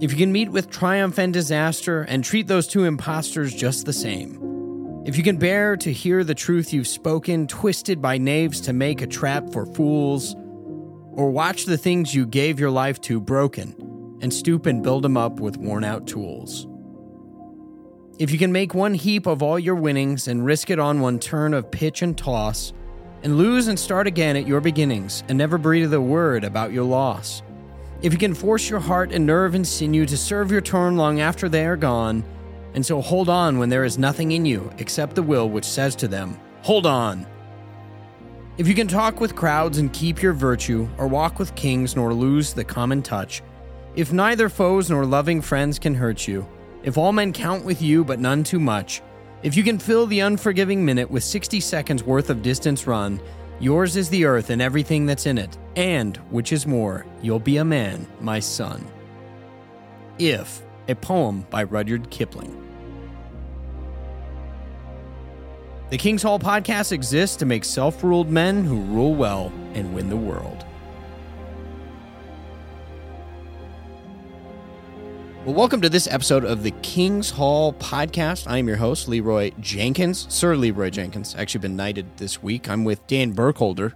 [0.00, 3.92] if you can meet with triumph and disaster and treat those two impostors just the
[3.92, 8.72] same, if you can bear to hear the truth you've spoken, twisted by knaves to
[8.72, 10.36] make a trap for fools,
[11.12, 13.74] or watch the things you gave your life to broken,
[14.20, 16.68] and stoop and build them up with worn out tools.
[18.20, 21.18] If you can make one heap of all your winnings and risk it on one
[21.18, 22.72] turn of pitch and toss,
[23.24, 26.84] and lose and start again at your beginnings, and never breathe a word about your
[26.84, 27.42] loss.
[28.00, 31.20] If you can force your heart and nerve and sinew to serve your turn long
[31.20, 32.22] after they are gone,
[32.74, 35.96] and so hold on when there is nothing in you except the will which says
[35.96, 37.26] to them, Hold on.
[38.56, 42.14] If you can talk with crowds and keep your virtue, or walk with kings nor
[42.14, 43.42] lose the common touch,
[43.96, 46.46] if neither foes nor loving friends can hurt you,
[46.84, 49.02] if all men count with you but none too much,
[49.42, 53.20] if you can fill the unforgiving minute with 60 seconds worth of distance run,
[53.60, 57.56] yours is the earth and everything that's in it, and, which is more, you'll be
[57.56, 58.86] a man, my son.
[60.18, 62.64] If, a poem by Rudyard Kipling.
[65.90, 70.10] The King's Hall podcast exists to make self ruled men who rule well and win
[70.10, 70.66] the world.
[75.48, 78.46] Well, welcome to this episode of the King's Hall podcast.
[78.46, 81.34] I am your host, Leroy Jenkins, Sir Leroy Jenkins.
[81.38, 82.68] Actually, been knighted this week.
[82.68, 83.94] I'm with Dan Burkholder.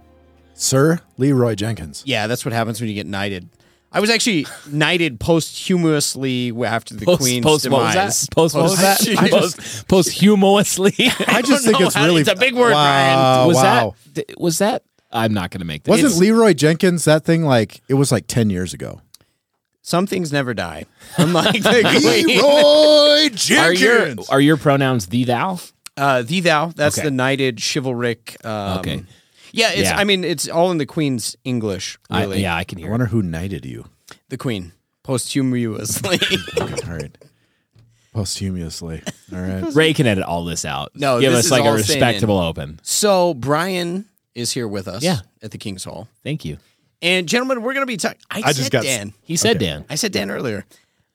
[0.55, 2.01] Sir Leroy Jenkins.
[2.07, 3.49] Yeah, that's what happens when you get knighted.
[3.91, 8.35] I was actually knighted posthumously after the Post, Queen's post what was that?
[8.35, 9.07] Post what was that?
[9.19, 10.95] I Post, posthumously.
[11.27, 13.15] I just don't think it's really it's a big word, Brian.
[13.15, 13.95] Wow, was wow.
[14.15, 14.39] that?
[14.39, 14.85] Was that?
[15.11, 15.91] I'm not going to make that.
[15.91, 19.01] Wasn't It's- Leroy Jenkins that thing like it was like 10 years ago?
[19.85, 20.85] Some things never die.
[21.17, 22.27] Unlike the Queen.
[22.39, 25.59] Leroy are your are your pronouns the thou?
[25.97, 26.67] Uh, the thou.
[26.75, 27.05] That's Okay.
[27.05, 28.43] the knighted chivalric.
[28.45, 29.03] Um, Okay.
[29.51, 29.81] Yeah, it's.
[29.89, 29.97] Yeah.
[29.97, 31.99] I mean, it's all in the Queen's English.
[32.09, 32.41] I, Really.
[32.41, 32.87] yeah, I can I hear.
[32.87, 32.91] it.
[32.91, 33.85] wonder who knighted you.
[34.29, 34.71] the Queen
[35.03, 36.19] posthumously.
[36.59, 37.15] Okay, all right.
[38.13, 39.01] Posthumously.
[39.33, 39.73] All right.
[39.75, 40.91] Ray can edit all this out.
[40.95, 42.79] No, give this us is like a all staying respectable open.
[42.83, 44.05] so Brian
[44.35, 45.03] is here with us.
[45.03, 45.19] Yeah.
[45.41, 46.57] At the King's Hall, Thank you.
[47.03, 48.19] And gentlemen, we're going to be talking.
[48.31, 49.13] I, I said just got- Dan.
[49.21, 49.65] He said Okay.
[49.65, 49.85] Dan.
[49.89, 50.65] I said Dan earlier.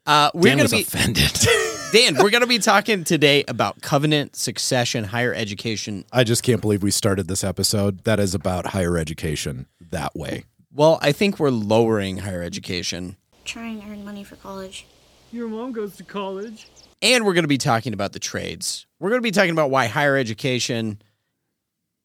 [0.06, 1.32] Uh, we're Dan gonna be offended.
[1.93, 2.16] Dan.
[2.22, 6.04] We're going to be talking today about covenant succession, higher education.
[6.12, 10.44] I just can't believe we started this episode that is about higher education that way.
[10.72, 14.87] Well, I think we're lowering higher education, try and earn money for college.
[15.32, 16.69] Your mom goes to college.
[17.03, 18.87] and we're going to be talking about the trades.
[19.00, 21.00] We're going to be talking about why higher education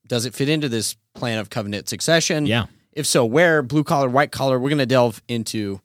[0.07, 2.45] does it fit into this plan of covenant succession.
[2.45, 2.65] yeah.
[2.93, 5.81] If so, where blue collar, white collar, we're going to delve into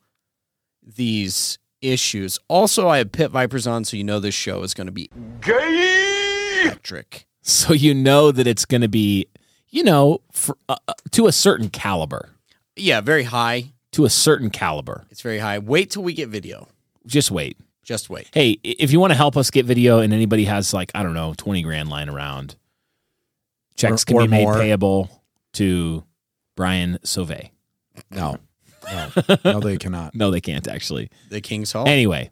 [0.82, 2.38] these issues.
[2.48, 5.10] Also, I have pit vipers on, so you know this show is going to be
[5.40, 7.26] gay electric.
[7.42, 9.26] So you know that it's going to be,
[9.70, 12.30] you know, for, uh, uh, to a certain caliber.
[12.76, 13.72] Yeah, very high.
[13.92, 15.06] To a certain caliber.
[15.10, 15.58] It's very high.
[15.58, 16.68] Wait till we get video.
[17.06, 17.56] Just wait.
[17.82, 18.28] Just wait.
[18.34, 21.14] Hey, if you want to help us get video and anybody has like, I don't
[21.14, 22.54] know, 20 grand lying around,
[23.76, 24.54] checks Or- can or be made more.
[24.58, 25.22] payable
[25.54, 26.04] to
[26.58, 27.50] Brian Sauvé.
[28.10, 28.38] No.
[28.92, 29.08] No.
[29.44, 30.16] No, they cannot.
[30.16, 31.08] No, they can't actually.
[31.30, 31.86] The King's Hall.
[31.88, 32.30] Anyway,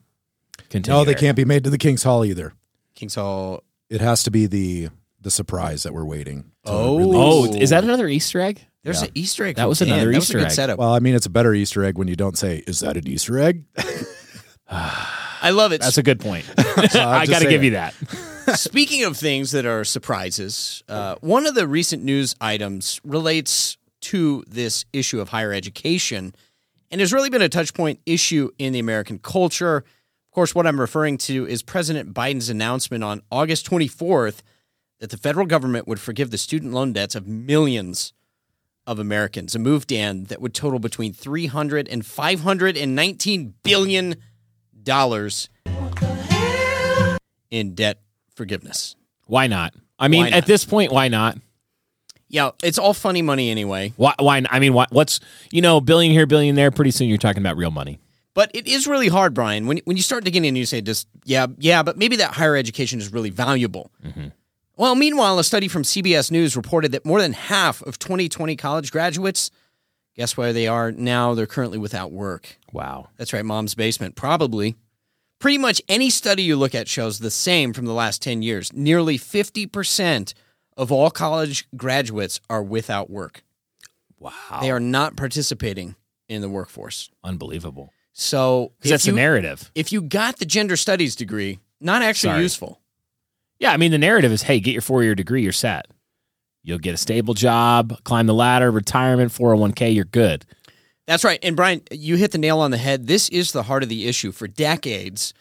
[0.69, 0.99] continue.
[0.99, 1.21] No, they Eric.
[1.21, 2.53] can't be made to the King's Hall either.
[2.97, 3.63] King's Hall.
[3.89, 4.89] It has to be the
[5.21, 6.51] the surprise that we're waiting.
[6.65, 6.97] to Oh.
[6.99, 7.55] release.
[7.55, 8.67] Oh, is that another Easter egg?
[8.83, 9.07] There's Yeah.
[9.09, 9.55] an Easter egg.
[9.57, 9.89] That from was Dan.
[9.93, 10.57] another That Easter was a good egg.
[10.57, 10.79] setup.
[10.81, 13.07] Well, I mean, it's a better Easter egg when you don't say, "Is that an
[13.07, 13.63] Easter egg?"
[14.69, 15.81] I love it.
[15.81, 16.45] That's a good point.
[16.59, 17.51] I'm I got to saying.
[17.51, 17.95] give you that.
[18.57, 24.44] Speaking of things that are surprises, uh, one of the recent news items relates to
[24.47, 26.34] this issue of higher education
[26.91, 29.78] and has really been a touchpoint issue in the American culture.
[29.78, 34.42] Of course, what I'm referring to is President Biden's announcement on August 24th
[35.01, 38.13] that the federal government would forgive the student loan debts of millions
[38.86, 44.15] of Americans, a move, Dan, that would total between 300 and 519 billion
[44.81, 45.48] dollars
[47.51, 47.98] in debt
[48.34, 48.95] forgiveness.
[49.27, 49.75] Why not?
[49.98, 50.33] I mean, not?
[50.34, 51.39] at this point, why not?
[52.28, 53.93] Yeah, it's all funny money anyway.
[53.97, 54.15] Why?
[54.19, 54.43] Why?
[54.51, 55.21] I mean, why, what's
[55.51, 56.71] you know, billion here, billion there.
[56.71, 57.99] Pretty soon, you're talking about real money.
[58.34, 59.67] But it is really hard, Brian.
[59.67, 62.57] When when you start digging in, you say, "Just yeah, yeah," but maybe that higher
[62.57, 63.91] education is really valuable.
[64.05, 64.28] Mm-hmm.
[64.77, 68.93] Well, meanwhile, a study from CBS News reported that more than half of 2020 college
[68.93, 69.51] graduates,
[70.15, 71.33] guess where they are now?
[71.33, 72.59] They're currently without work.
[72.72, 73.09] Wow.
[73.17, 74.77] That's right, mom's basement, probably
[75.39, 78.72] Pretty much any study you look at shows the same from the last 10 years.
[78.72, 80.33] Nearly 50%
[80.77, 83.43] of all college graduates are without work.
[84.19, 84.33] Wow.
[84.61, 85.95] They are not participating
[86.28, 87.11] in the workforce.
[87.23, 87.93] unbelievable.
[88.13, 89.71] So Because that's if the narrative.
[89.75, 92.43] if you got the gender studies degree, not actually Sorry.
[92.43, 92.81] useful.
[93.59, 95.87] Yeah, I mean the narrative is, hey, get your four year degree, you're set.
[96.63, 100.45] You'll get a stable job, climb the ladder, retirement, 401k, you're good.
[101.07, 101.39] That's right.
[101.43, 103.07] And Brian, you hit the nail on the head.
[103.07, 104.33] This is the heart of the issue.
[104.33, 105.33] For decades,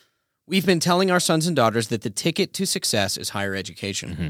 [0.45, 4.09] we've been telling our sons and daughters that the ticket to success is higher education.
[4.11, 4.29] Mm-hmm.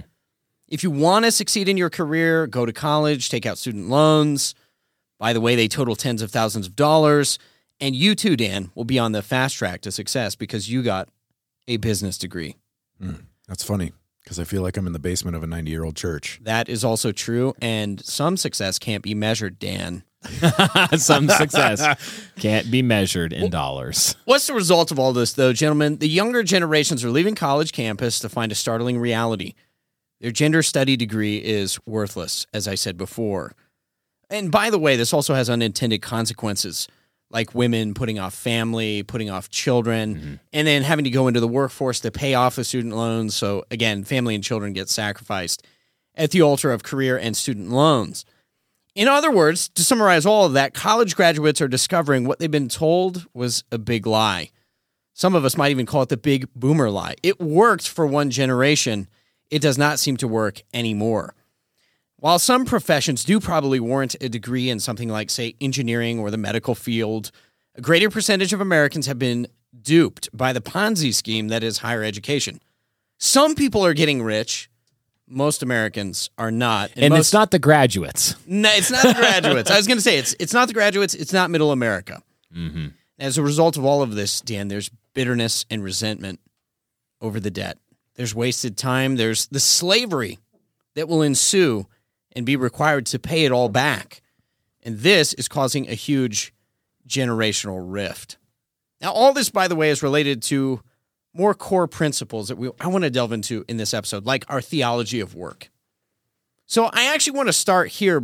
[0.67, 4.55] If you want to succeed in your career, go to college, take out student loans.
[5.19, 7.37] By the way, they total tens of thousands of dollars.
[7.79, 11.09] And you too, Dan, will be on the fast track to success because you got
[11.67, 12.55] a business degree.
[12.99, 13.15] Hmm,
[13.47, 15.95] that's funny because I feel like I'm in the basement of a 90 year old
[15.95, 16.39] church.
[16.43, 17.53] That is also true.
[17.61, 20.03] And some success can't be measured, Dan.
[20.97, 21.95] Some success
[22.39, 24.15] can't be measured in dollars.
[24.25, 25.97] What's the result of all this, though, gentlemen?
[25.97, 29.53] The younger generations are leaving college campus to find a startling reality.
[30.21, 33.53] Their gender study degree is worthless, as I said before.
[34.29, 36.87] And by the way, this also has unintended consequences,
[37.29, 40.33] like women putting off family, putting off children, mm-hmm.
[40.53, 43.35] and then having to go into the workforce to pay off the student loans.
[43.35, 45.65] So, again, family and children get sacrificed
[46.15, 48.25] at the altar of career and student loans.
[48.95, 52.69] In other words, to summarize all of that, college graduates are discovering what they've been
[52.69, 54.51] told was a big lie.
[55.13, 57.15] Some of us might even call it the big boomer lie.
[57.21, 59.09] It worked for one generation,
[59.49, 61.35] it does not seem to work anymore.
[62.17, 66.37] While some professions do probably warrant a degree in something like, say, engineering or the
[66.37, 67.31] medical field,
[67.75, 69.47] a greater percentage of Americans have been
[69.81, 72.59] duped by the Ponzi scheme that is higher education.
[73.17, 74.69] Some people are getting rich,
[75.27, 76.91] most Americans are not.
[76.95, 78.35] And most- it's not the graduates.
[78.47, 79.69] no, it's not the graduates.
[79.71, 81.13] I was going to say it's it's not the graduates.
[81.13, 82.21] It's not Middle America.
[82.55, 82.87] Mm-hmm.
[83.19, 86.39] As a result of all of this, Dan, there's bitterness and resentment
[87.21, 87.77] over the debt.
[88.15, 89.15] There's wasted time.
[89.15, 90.39] There's the slavery
[90.95, 91.87] that will ensue
[92.35, 94.21] and be required to pay it all back.
[94.83, 96.53] And this is causing a huge
[97.07, 98.37] generational rift.
[99.01, 100.81] Now, all this, by the way, is related to
[101.33, 104.61] more core principles that we I want to delve into in this episode, like our
[104.61, 105.69] theology of work.
[106.65, 108.23] So I actually want to start here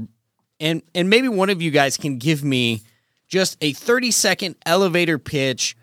[0.59, 2.81] and and maybe one of you guys can give me
[3.27, 5.75] just a 30 second elevator pitch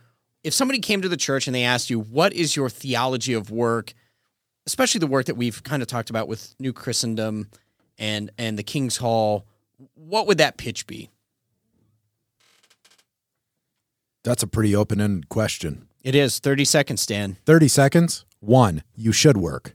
[0.44, 3.50] if somebody came to the church and they asked you what is your theology of
[3.50, 3.92] work
[4.66, 7.48] especially the work that we've kind of talked about with new christendom
[7.98, 9.44] and and the king's hall
[9.94, 11.10] what would that pitch be
[14.24, 15.88] That's a pretty open ended question.
[16.02, 18.24] it is 30 seconds stan 30 seconds.
[18.40, 19.74] One, you should work.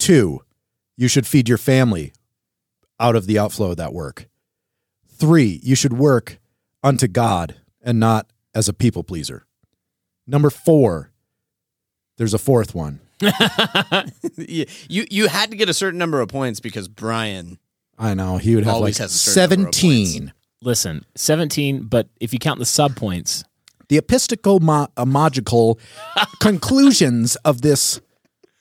[0.00, 0.40] Two,
[0.96, 2.12] you should feed your family
[2.98, 4.26] out of the outflow of that work.
[5.08, 6.38] Three, you should work
[6.82, 9.46] unto God and not as a people pleaser.
[10.26, 11.10] Number four,
[12.16, 13.00] there's a fourth one.
[14.36, 17.58] you you had to get a certain number of points because brian
[17.98, 20.32] I know he would have Always like has a certain number of 17.
[20.62, 23.44] Listen, 17, but if you count the sub points,
[23.88, 25.78] The epistemological
[26.16, 28.00] uh, conclusions of this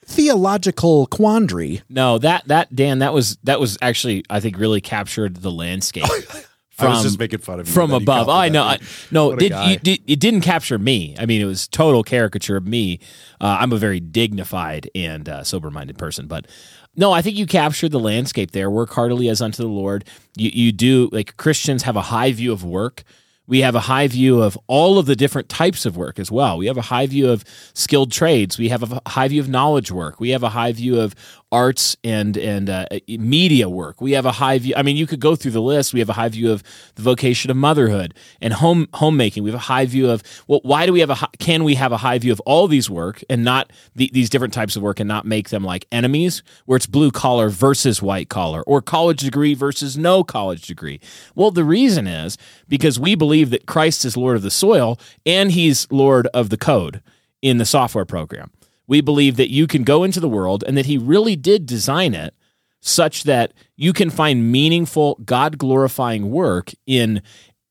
[0.05, 1.81] theological quandary.
[1.87, 6.03] no, that that Dan, that was that was actually I think really captured the landscape.
[6.79, 8.29] From, making fun of you from above.
[8.29, 8.63] Oh, I know.
[8.63, 8.79] I,
[9.11, 11.15] no, did, you, did, it didn't capture me.
[11.19, 12.99] I mean, it was total caricature of me.
[13.41, 16.47] Uh, I'm a very dignified and uh, sober-minded person, but
[16.95, 18.69] no, I think you captured the landscape there.
[18.69, 20.05] Work heartily as unto the Lord.
[20.35, 23.03] You, you do like Christians have a high view of work.
[23.47, 26.57] We have a high view of all of the different types of work as well.
[26.57, 28.59] We have a high view of skilled trades.
[28.59, 30.19] We have a high view of knowledge work.
[30.19, 31.15] We have a high view of
[31.51, 34.01] arts and and uh, media work.
[34.01, 34.73] We have a high view.
[34.77, 35.93] I mean, you could go through the list.
[35.93, 36.63] We have a high view of
[36.95, 39.43] the vocation of motherhood and home homemaking.
[39.43, 41.75] We have a high view of well, why do we have a hi- can we
[41.75, 44.83] have a high view of all these work and not the, these different types of
[44.83, 48.81] work and not make them like enemies where it's blue collar versus white collar or
[48.81, 50.99] college degree versus no college degree.
[51.35, 52.37] Well, the reason is
[52.67, 56.57] because we believe that Christ is Lord of the soil and He's Lord of the
[56.57, 57.01] code
[57.41, 58.51] in the software program.
[58.89, 62.15] We believe that you can go into the world and that He really did design
[62.15, 62.33] it
[62.81, 67.21] such that you can find meaningful, God glorifying work in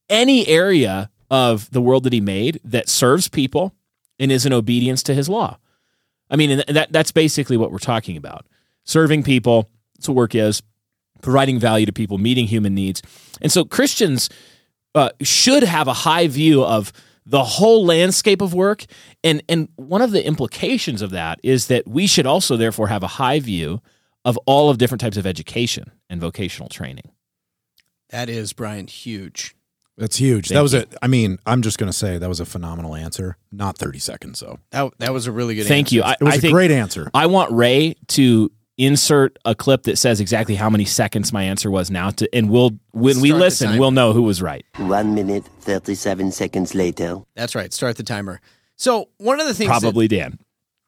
[0.09, 3.75] any area of the world that He made that serves people
[4.21, 5.59] and is in obedience to His law.
[6.31, 8.47] I mean, that, that's basically what we're talking about
[8.85, 9.69] serving people.
[9.97, 10.63] That's what work is,
[11.21, 13.03] providing value to people, meeting human needs.
[13.43, 14.31] And so Christians
[14.95, 16.93] uh, should have a high view of
[17.31, 18.85] the whole landscape of work.
[19.23, 23.03] And, and one of the implications of that is that we should also, therefore, have
[23.03, 23.83] a high view
[24.25, 27.11] of all of different types of education and vocational training.
[28.11, 29.55] that is brian huge
[29.99, 30.49] That's huge.
[30.49, 30.81] Thank that was you.
[30.81, 30.95] it.
[31.03, 33.37] I mean, I'm just going to say that was a phenomenal answer.
[33.51, 34.59] Not 30 seconds, though.
[34.71, 35.97] That, that was a really good Thank answer.
[35.97, 36.03] you.
[36.05, 37.11] I, It was I a think great answer.
[37.13, 41.71] I want Ray to insert a clip that says exactly how many seconds my answer
[41.71, 44.65] was now to and we'll when we Start the listen we'll know who was right.
[44.77, 47.19] One minute, 37 seconds later.
[47.35, 47.73] That's right.
[47.73, 48.41] Start the timer.
[48.77, 50.39] So one of the things that- Probably Dan.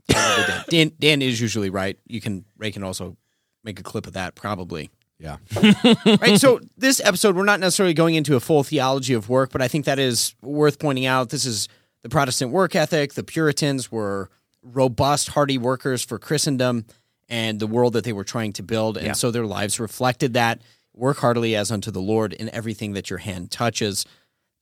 [0.09, 0.65] Probably Dan.
[0.71, 0.93] Dan.
[0.99, 1.99] Dan is usually right.
[2.07, 3.17] You can Ray can also
[3.65, 4.91] make a clip of that probably.
[5.19, 5.37] Yeah.
[6.21, 6.39] right.
[6.41, 9.69] So this episode, we're not necessarily going into a full theology of work, but I
[9.69, 11.29] think that is worth pointing out.
[11.29, 11.69] This is
[12.03, 13.13] the Protestant work ethic.
[13.15, 14.31] The Puritans were
[14.63, 16.87] robust, hardy workers for Christendom
[17.31, 19.13] and the world that they were trying to build, and Yeah.
[19.13, 20.61] so their lives reflected that.
[20.93, 24.05] Work heartily as unto the Lord in everything that your hand touches.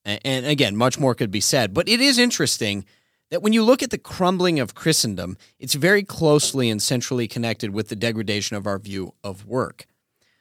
[0.04, 2.84] And again, much more could be said, but it is interesting
[3.30, 7.70] that when you look at the crumbling of Christendom, it's very closely and centrally connected
[7.72, 9.87] with the degradation of our view of work.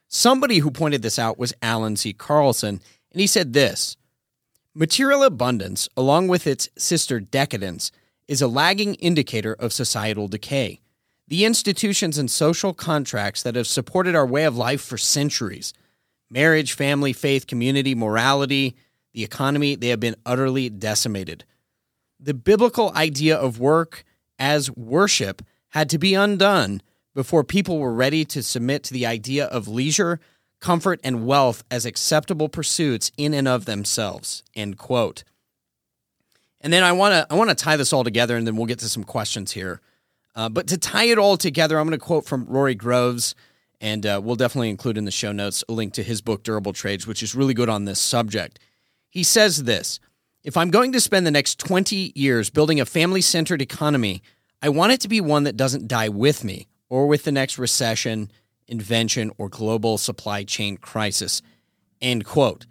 [0.07, 2.13] Somebody who pointed this out was Allan C.
[2.13, 2.79] Carlson,
[3.11, 3.97] and he said this
[4.73, 7.91] Material abundance, along with its sister decadence,
[8.27, 10.79] is a lagging indicator of societal decay.
[11.27, 15.73] The institutions and social contracts that have supported our way of life for centuries
[16.29, 18.75] marriage, family, faith, community, morality,
[19.13, 21.45] the economy they have been utterly decimated.
[22.19, 24.03] The biblical idea of work
[24.39, 26.81] as worship had to be undone
[27.13, 30.19] before people were ready to submit to the idea of leisure,
[30.59, 34.43] comfort, and wealth as acceptable pursuits in and of themselves.
[34.55, 35.23] End quote.
[36.61, 38.65] And then I want to I want to tie this all together, and then we'll
[38.65, 39.81] get to some questions here.
[40.37, 43.33] Uh, but to tie it all together, I'm going to quote from Rory Groves,
[43.81, 46.73] and uh, we'll definitely include in the show notes a link to his book Durable
[46.73, 48.59] Trades, which is really good on this subject.
[49.09, 49.99] He says this:
[50.43, 54.21] If I'm going to spend the next 20 years building a family-centered economy,
[54.61, 57.57] I want it to be one that doesn't die with me or with the next
[57.57, 58.31] recession,
[58.67, 61.41] invention, or global supply chain crisis.
[61.99, 62.67] End quote.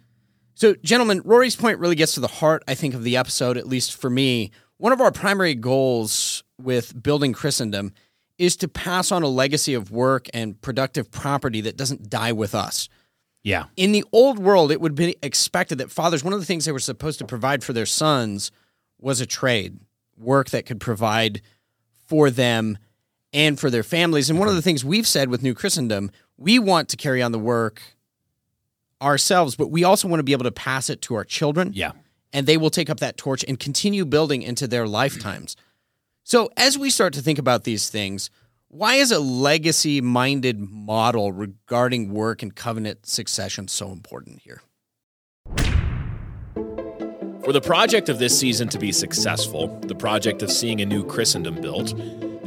[0.55, 3.67] So, gentlemen, Rory's point really gets to the heart, I think, of the episode, at
[3.67, 4.51] least for me.
[4.77, 7.93] One of our primary goals with building Christendom
[8.37, 12.53] is to pass on a legacy of work and productive property that doesn't die with
[12.53, 12.87] us.
[13.43, 13.65] Yeah.
[13.75, 16.71] In the old world, it would be expected that fathers, one of the things they
[16.71, 18.51] were supposed to provide for their sons
[18.99, 19.79] was a trade,
[20.17, 21.41] work that could provide
[22.07, 22.77] for them
[23.33, 24.29] and for their families.
[24.29, 27.31] And one of the things we've said with New Christendom, we want to carry on
[27.31, 27.81] the work
[29.01, 31.71] ourselves, but we also want to be able to pass it to our children.
[31.73, 31.91] Yeah.
[32.33, 35.55] And they will take up that torch and continue building into their lifetimes.
[36.29, 38.29] So, as we start to think about these things,
[38.67, 44.61] why is a legacy minded model regarding work and covenant succession so important here?
[47.45, 51.05] For the project of this season to be successful, the project of seeing a new
[51.05, 51.93] Christendom built,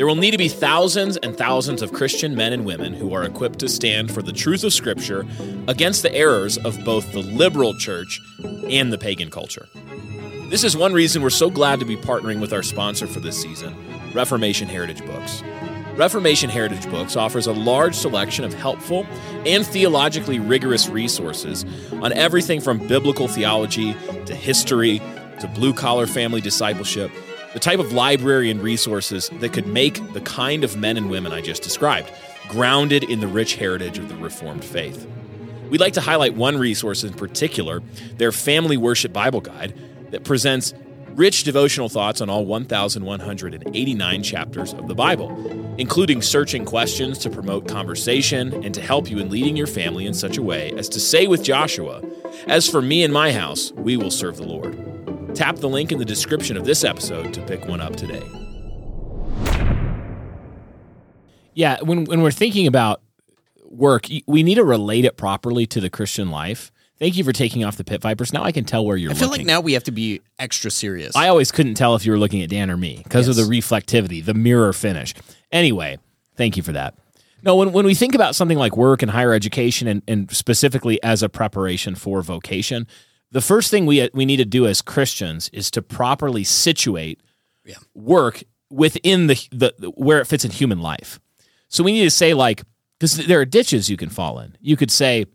[0.01, 3.23] there will need to be thousands and thousands of Christian men and women who are
[3.23, 5.27] equipped to stand for the truth of Scripture
[5.69, 8.19] against the errors of both the liberal church
[8.71, 9.69] and the pagan culture.
[10.49, 13.43] This is one reason we're so glad to be partnering with our sponsor for this
[13.43, 13.77] season,
[14.15, 15.43] Reformation Heritage Books.
[15.97, 19.07] Reformation Heritage Books offers a large selection of helpful
[19.45, 23.93] and theologically rigorous resources on everything from biblical theology
[24.25, 25.03] to history
[25.41, 27.11] to blue collar family discipleship,
[27.53, 31.33] the type of library and resources that could make the kind of men and women
[31.33, 32.11] I just described
[32.49, 35.07] grounded in the rich heritage of the Reformed faith.
[35.71, 37.81] We'd like to highlight one resource in particular,
[38.17, 39.73] their Family Worship Bible Guide,
[40.11, 40.75] that presents
[41.11, 45.31] rich devotional thoughts on all 1,189 chapters of the Bible,
[45.79, 50.15] including searching questions to promote conversation and to help you in leading your family in
[50.15, 52.03] such a way as to say with Joshua,
[52.47, 55.00] As for me and my house, we will serve the Lord.
[55.35, 58.23] Tap the link in the description of this episode to pick one up today.
[61.55, 63.03] Yeah, when, when we're thinking about
[63.65, 66.71] work, we need to relate it properly to the Christian life.
[66.99, 68.33] Thank you for taking off the pit vipers.
[68.33, 69.47] Now I can tell where you're I feel looking.
[69.47, 71.17] like now we have to be extra serious.
[71.17, 73.43] I always couldn't tell if you were looking at Dan or me because of the
[73.43, 75.15] reflectivity, the mirror finish.
[75.51, 75.99] Anyway,
[76.37, 76.95] thank you for that.
[77.43, 81.03] No, when, when we think about something like work and higher education and, and specifically
[81.03, 82.87] as a preparation for vocation,
[83.31, 87.21] the first thing we, we need to do as Christians is to properly situate
[87.65, 87.77] Yeah.
[87.95, 91.21] work within the, the where it fits in human life.
[91.69, 92.63] So we need to say like,
[92.99, 94.57] because there are ditches you can fall in.
[94.61, 95.27] You could say,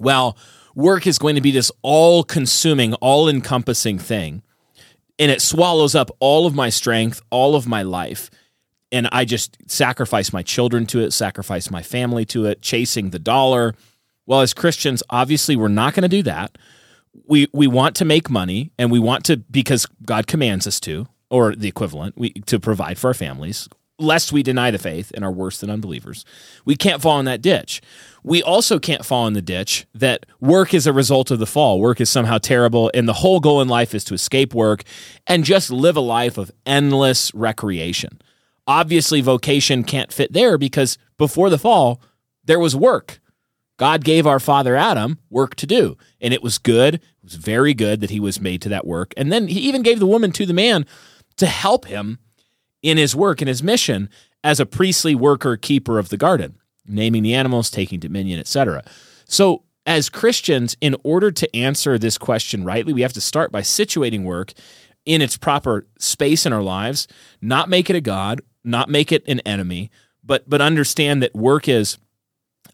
[0.00, 0.36] well,
[0.74, 4.42] work is going to be this all consuming, all encompassing thing.
[5.18, 8.30] And it swallows up all of my strength, all of my life.
[8.90, 13.18] And I just sacrifice my children to it, sacrifice my family to it, chasing the
[13.18, 13.74] dollar.
[14.26, 16.56] Well, as Christians, obviously, we're not going to do that.
[17.26, 21.06] We, we want to make money and we want to, because God commands us to,
[21.30, 23.68] or the equivalent, we, to provide for our families.
[23.98, 26.24] lest we deny the faith and are worse than unbelievers.
[26.64, 27.80] We can't fall in that ditch.
[28.24, 31.80] We also can't fall in the ditch that work is a result of the fall.
[31.80, 34.82] Work is somehow terrible, and the whole goal in life is to escape work
[35.26, 38.20] and just live a life of endless recreation.
[38.66, 42.00] Obviously, vocation can't fit there because before the fall,
[42.44, 43.20] there was work.
[43.76, 46.94] God gave our father Adam work to do, and it was good.
[46.94, 49.12] It was very good that he was made to that work.
[49.16, 50.86] And then he even gave the woman to the man
[51.36, 52.18] to help him
[52.84, 54.08] in his work and his mission
[54.44, 58.84] as a priestly worker keeper of the garden naming the animals taking dominion etc
[59.24, 63.62] so as christians in order to answer this question rightly we have to start by
[63.62, 64.52] situating work
[65.06, 67.08] in its proper space in our lives
[67.40, 69.90] not make it a god not make it an enemy
[70.22, 71.96] but but understand that work is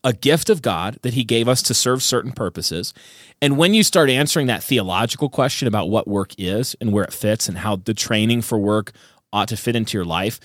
[0.02, 2.95] a gift of God that He gave us to serve certain purposes.
[3.42, 7.12] And when you start answering that theological question about what work is and where it
[7.12, 8.92] fits and how the training for work
[9.33, 10.40] ought to fit into your life,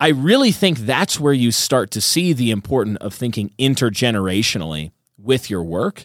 [0.00, 5.50] I really think that's where you start to see the importance of thinking intergenerationally with
[5.50, 6.04] your work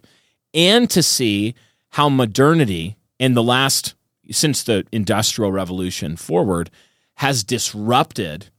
[0.53, 1.53] and to see
[1.89, 3.93] how modernity in the last,
[4.31, 6.71] since the Industrial Revolution forward,
[7.15, 8.49] has disrupted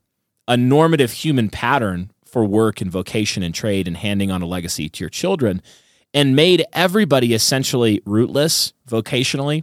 [0.46, 4.88] a normative human pattern for work and vocation and trade and handing on a legacy
[4.88, 5.62] to your children
[6.12, 9.62] and made everybody essentially rootless vocationally,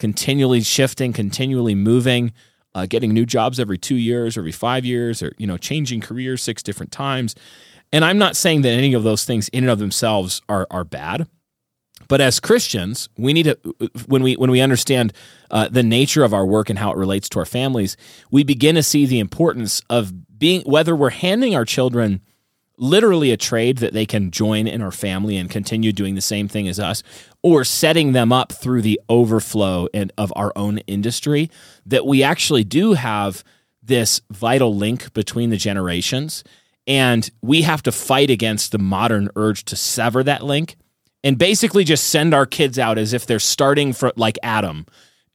[0.00, 2.32] continually shifting, continually moving,
[2.74, 6.42] uh, getting new jobs every two years every five years, or you know, changing careers
[6.42, 7.36] six different times.
[7.92, 10.82] And I'm not saying that any of those things in and of themselves are are
[10.82, 11.28] bad.
[12.10, 13.56] But as Christians, we need to
[14.08, 15.12] when we when we understand
[15.52, 17.96] uh, the nature of our work and how it relates to our families,
[18.32, 22.20] we begin to see the importance of being whether we're handing our children
[22.76, 26.48] literally a trade that they can join in our family and continue doing the same
[26.48, 27.04] thing as us
[27.44, 31.48] or setting them up through the overflow and of our own industry
[31.86, 33.44] that we actually do have
[33.84, 36.42] this vital link between the generations.
[36.88, 40.74] And we have to fight against the modern urge to sever that link
[41.22, 44.86] and basically just send our kids out as if they're starting from like Adam.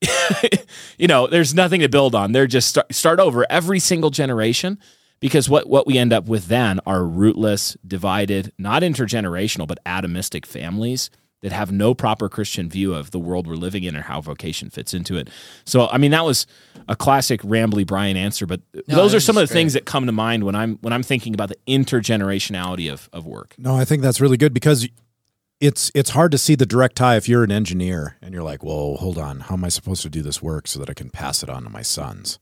[0.98, 2.32] you know, there's nothing to build on.
[2.32, 4.78] They're just start, start over every single generation
[5.20, 10.44] because what what we end up with then are rootless, divided, not intergenerational, but atomistic
[10.44, 11.10] families
[11.42, 14.70] that have no proper Christian view of the world we're living in or how vocation
[14.70, 15.28] fits into it.
[15.64, 16.46] So, I mean, that was
[16.88, 20.12] a classic rambly Brian answer, but those are some of the things that come to
[20.12, 23.54] mind when I'm when I'm thinking about the intergenerationality of of work.
[23.58, 24.88] No, I think that's really good because
[25.60, 28.62] it's it's hard to see the direct tie if you're an engineer and you're like,
[28.62, 31.10] well, hold on, how am I supposed to do this work so that I can
[31.10, 32.38] pass it on to my sons?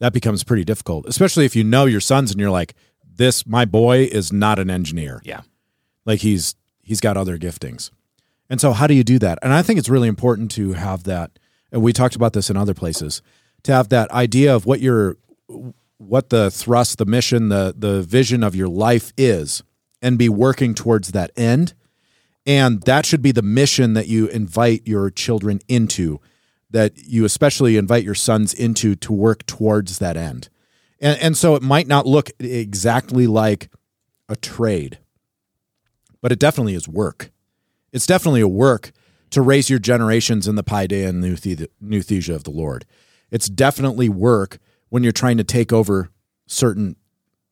[0.00, 3.64] That becomes pretty difficult, especially if you know your sons and you're like, this my
[3.64, 5.20] boy is not an engineer.
[5.24, 5.42] Yeah.
[6.04, 7.90] Like he's he's got other giftings.
[8.50, 9.38] And so how do you do that?
[9.42, 11.38] And I think it's really important to have that
[11.70, 13.22] and we talked about this in other places,
[13.64, 15.16] to have that idea of what your
[15.98, 19.62] what the thrust, the mission, the the vision of your life is
[20.00, 21.74] and be working towards that end
[22.48, 26.18] and that should be the mission that you invite your children into,
[26.70, 30.48] that you especially invite your sons into to work towards that end.
[30.98, 33.68] And, and so it might not look exactly like
[34.30, 34.98] a trade,
[36.22, 37.30] but it definitely is work.
[37.92, 38.92] It's definitely a work
[39.28, 42.86] to raise your generations in the paideia and nouthesia of the Lord.
[43.30, 44.58] It's definitely work
[44.88, 46.08] when you're trying to take over
[46.46, 46.96] certain,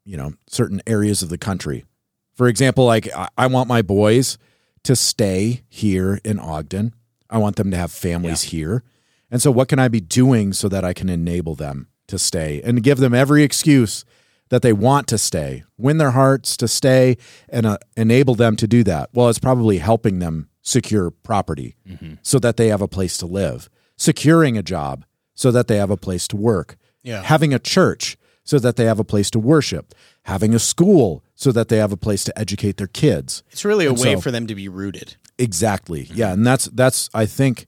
[0.06, 1.84] you know, certain areas of the country.
[2.32, 4.38] For example, like I want my boys
[4.86, 6.94] to stay here in Ogden.
[7.28, 8.58] I want them to have families yeah.
[8.58, 8.84] here.
[9.32, 12.62] And so, what can I be doing so that I can enable them to stay
[12.62, 14.04] and give them every excuse
[14.48, 17.16] that they want to stay, win their hearts to stay,
[17.48, 19.10] and uh, enable them to do that?
[19.12, 22.14] Well, it's probably helping them secure property mm-hmm.
[22.22, 25.90] so that they have a place to live, securing a job so that they have
[25.90, 27.22] a place to work, yeah.
[27.22, 31.52] having a church so that they have a place to worship, having a school so
[31.52, 33.42] that they have a place to educate their kids.
[33.50, 35.16] It's really a And way so- for them to be rooted.
[35.38, 36.04] Exactly.
[36.06, 36.14] Mm-hmm.
[36.16, 37.66] Yeah, and that's that's I think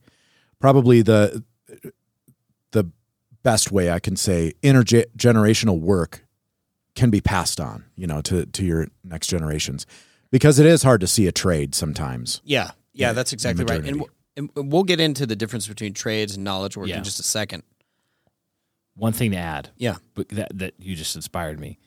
[0.59, 1.45] probably the
[2.73, 2.91] the
[3.43, 6.25] best way I can say intergenerational work
[6.95, 9.87] can be passed on, you know, to to your next generations.
[10.31, 12.41] Because it is hard to see a trade sometimes.
[12.45, 13.79] Yeah, yeah, Yeah, that's exactly right.
[13.85, 16.99] And, w- and we'll get into the difference between trades and knowledge work Yeah.
[16.99, 17.63] in just a second.
[18.95, 21.79] One thing to add, Yeah, but that that you just inspired me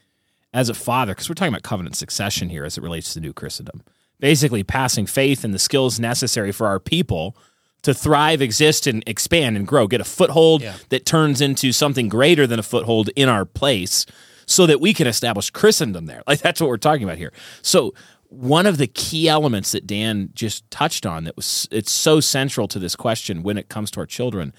[0.54, 3.34] as a father because we're talking about covenant succession here as it relates to new
[3.34, 3.82] Christendom.
[4.20, 7.36] Basically, passing faith and the skills necessary for our people
[7.84, 10.76] to thrive, exist, and expand and grow, get a foothold Yeah.
[10.90, 14.06] that turns into something greater than a foothold in our place,
[14.46, 16.22] so that we can establish Christendom there.
[16.28, 17.34] Like that's what we're talking about here.
[17.64, 17.94] So
[18.28, 22.68] one of the key elements that Dan just touched on that was it's so central
[22.68, 24.54] to this question when it comes to our children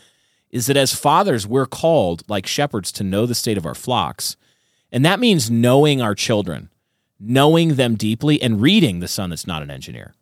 [0.51, 4.37] is that as fathers we're called like shepherds to know the state of our flocks
[4.93, 6.69] And that means knowing our children,
[7.19, 10.15] knowing them deeply, and reading the son that's not an engineer.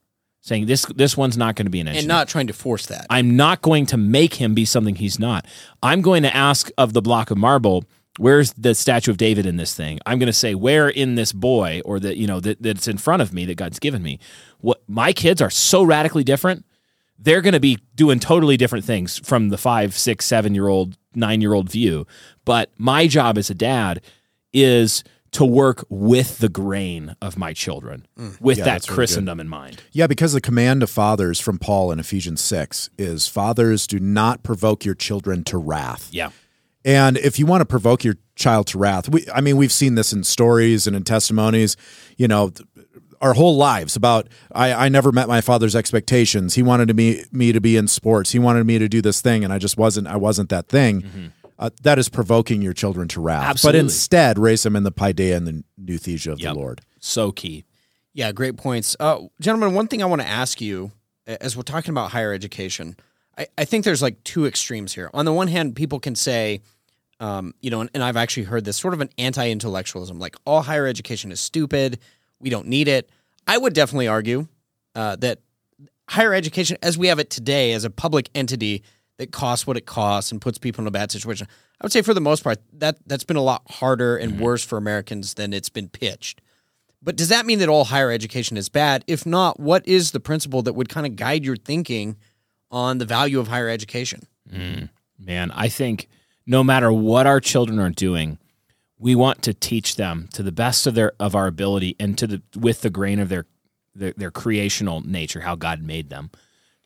[0.42, 2.00] Saying this this one's not going to be an engineer.
[2.00, 3.06] and not trying to force that.
[3.10, 5.44] I'm not going to make him be something he's not.
[5.82, 7.84] I'm going to ask of the block of marble,
[8.16, 9.98] where's the statue of David in this thing?
[10.06, 12.96] I'm going to say, where in this boy or that you know that, that's in
[12.96, 14.18] front of me that God's given me?
[14.60, 16.64] What my kids are so radically different.
[17.18, 20.96] They're going to be doing totally different things from the five, six, seven year old,
[21.14, 22.06] nine year old view.
[22.46, 24.00] But my job as a dad
[24.52, 28.40] is to work with the grain of my children, mm.
[28.40, 28.96] with Yeah, that that's really.
[28.96, 29.82] Christendom in mind.
[29.92, 34.42] Yeah, because the command to fathers from Paul in Ephesians 6 is fathers do not
[34.42, 36.08] provoke your children to wrath.
[36.10, 36.30] Yeah.
[36.84, 39.94] And if you want to provoke your child to wrath, we, I mean, we've seen
[39.94, 41.76] this in stories and in testimonies,
[42.16, 42.52] you know,
[43.20, 46.54] our whole lives about I, I never met my father's expectations.
[46.54, 48.30] He wanted to me me to be in sports.
[48.30, 50.06] He wanted me to do this thing, and I just wasn't.
[50.06, 51.02] I wasn't that thing.
[51.02, 51.26] Mm-hmm.
[51.60, 53.44] Uh, that is provoking your children to wrath.
[53.44, 53.78] Absolutely.
[53.78, 56.54] But instead, raise them in the paideia and the nouthesia of Yep.
[56.54, 56.80] the Lord.
[56.98, 57.64] So key.
[58.14, 58.96] Yeah, great points.
[58.98, 60.90] Uh, gentlemen, one thing I want to ask you
[61.26, 62.96] as we're talking about higher education,
[63.38, 65.10] I, I think there's like two extremes here.
[65.14, 66.62] On the one hand, people can say,
[67.20, 70.36] um, you know, and, and I've actually heard this sort of an anti intellectualism, like
[70.46, 71.98] all higher education is stupid.
[72.40, 73.10] We don't need it.
[73.46, 74.48] I would definitely argue
[74.94, 75.40] uh, that
[76.08, 78.82] higher education, as we have it today, as a public entity
[79.20, 81.46] that costs what it costs and puts people in a bad situation,
[81.78, 84.42] I would say for the most part that that's been a lot harder and mm-hmm.
[84.42, 86.40] worse for Americans than it's been pitched.
[87.02, 89.04] But does that mean that all higher education is bad?
[89.06, 92.16] If not, what is the principle that would kind of guide your thinking
[92.70, 94.22] on the value of higher education?
[94.50, 96.08] Mm, man, I think
[96.46, 98.38] no matter what our children are doing,
[98.98, 102.26] we want to teach them to the best of their of our ability and to
[102.26, 103.44] the with the grain of their
[103.94, 106.30] their, their creational nature, how God made them.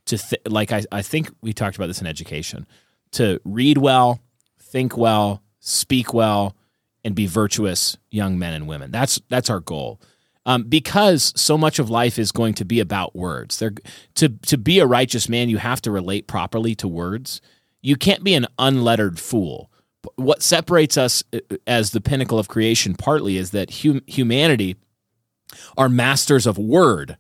[0.06, 2.66] To th- like I, I think we talked about this in education.
[3.12, 4.20] To read well,
[4.60, 6.56] think well, speak well,
[7.04, 8.90] and be virtuous young men and women.
[8.90, 10.00] That's that's our goal.
[10.46, 13.58] Um, because so much of life is going to be about words.
[13.58, 13.74] They're,
[14.16, 17.40] to to be a righteous man, you have to relate properly to words.
[17.82, 19.70] You can't be an unlettered fool.
[20.16, 24.76] What separates us uh, as the pinnacle of creation partly is that hum- humanity
[25.76, 27.16] are masters of word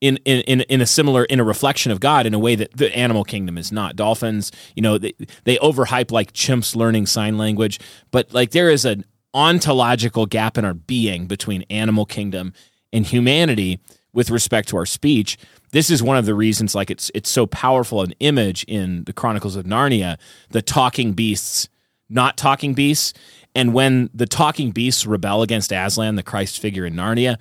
[0.00, 2.76] in, in in in a similar in a reflection of God in a way that
[2.76, 3.96] the animal kingdom is not.
[3.96, 7.80] Dolphins, you know, they, they overhype like chimps learning sign language,
[8.10, 12.52] but like there is an ontological gap in our being between animal kingdom
[12.92, 13.80] and humanity
[14.12, 15.36] with respect to our speech.
[15.72, 19.12] This is one of the reasons like it's it's so powerful an image in the
[19.12, 20.18] Chronicles of Narnia,
[20.50, 21.68] the talking beasts,
[22.08, 23.12] not talking beasts,
[23.54, 27.38] and when the talking beasts rebel against Aslan, the Christ figure in Narnia,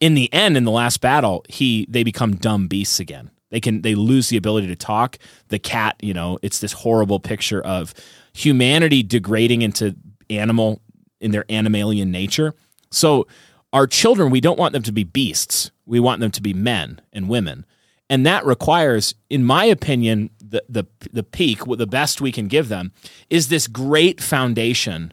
[0.00, 3.30] in the end in the last battle he they become dumb beasts again.
[3.50, 5.18] They can they lose the ability to talk.
[5.48, 7.94] The cat you know it's this horrible picture of
[8.32, 9.96] humanity degrading into
[10.30, 10.80] animal
[11.20, 12.54] in their animalian nature.
[12.90, 13.26] So
[13.72, 15.70] our children we don't want them to be beasts.
[15.86, 17.64] We want them to be men and women.
[18.10, 22.68] And that requires in my opinion the the the peak the best we can give
[22.68, 22.92] them
[23.30, 25.12] is this great foundation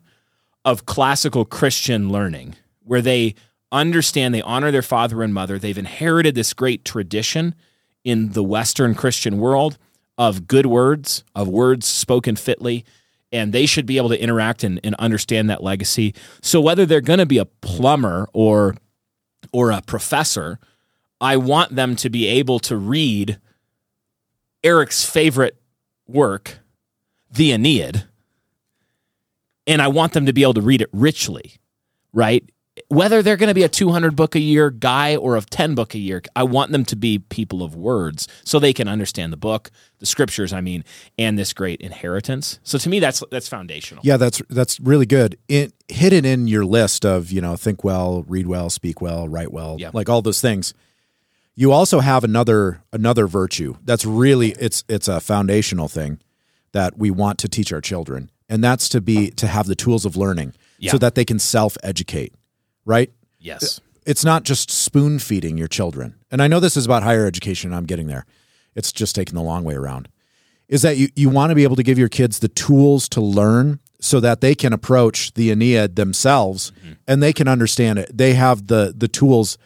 [0.63, 3.35] of classical Christian learning where they
[3.81, 5.59] understand, they honor their father and mother.
[5.59, 7.55] They've inherited this great tradition
[8.03, 9.77] in the Western Christian world
[10.17, 12.85] of good words, of words spoken fitly,
[13.31, 16.13] and they should be able to interact and, and understand that legacy.
[16.41, 18.75] So whether they're going to be a plumber or
[19.51, 20.59] or a professor,
[21.21, 23.39] I want them to be able to read
[24.63, 25.57] Eric's favorite
[26.07, 26.59] work,
[27.31, 28.05] the Aeneid,
[29.67, 31.53] and I want them to be able to read it richly,
[32.13, 32.43] right?
[32.87, 35.95] Whether they're going to be a 200 book a year guy or a 10 book
[35.95, 39.37] a year, I want them to be people of words so they can understand the
[39.37, 40.83] book, the scriptures, I mean,
[41.17, 42.59] and this great inheritance.
[42.63, 44.03] So to me, that's that's foundational.
[44.05, 45.35] Yeah, that's that's really good.
[45.47, 49.51] It hidden in your list of you know think well, read well, speak well, write
[49.51, 49.89] well, Yeah.
[49.93, 50.73] like all those things.
[51.55, 56.19] You also have another another virtue that's really it's it's a foundational thing
[56.73, 60.05] that we want to teach our children, and that's to be to have the tools
[60.05, 60.91] of learning Yeah.
[60.91, 62.33] so that they can self educate.
[62.85, 63.11] Right?
[63.39, 63.81] Yes.
[64.05, 67.73] It's not just spoon feeding your children, and I know this is about higher education.
[67.73, 68.25] I'm getting there.
[68.75, 70.09] It's just taking the long way around
[70.67, 73.21] is that you, you want to be able to give your kids the tools to
[73.21, 76.93] learn so that they can approach the Aeneid themselves mm-hmm.
[77.07, 78.15] and they can understand it.
[78.15, 79.57] They have the the tools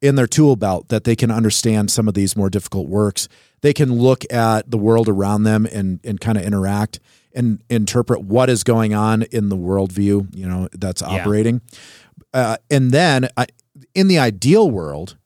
[0.00, 3.28] in their tool belt that they can understand some of these more difficult works.
[3.60, 7.00] They can look at the world around them and and kind of interact
[7.34, 11.60] and interpret what is going on in the worldview, you know, that's operating.
[12.32, 13.46] Uh, and then uh,
[13.94, 15.16] in the ideal world,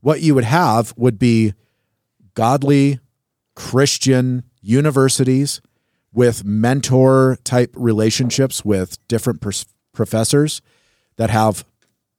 [0.00, 1.54] what you would have would be
[2.34, 3.00] godly
[3.54, 5.60] Christian universities
[6.12, 10.62] with mentor type relationships with different pers- professors
[11.16, 11.64] that have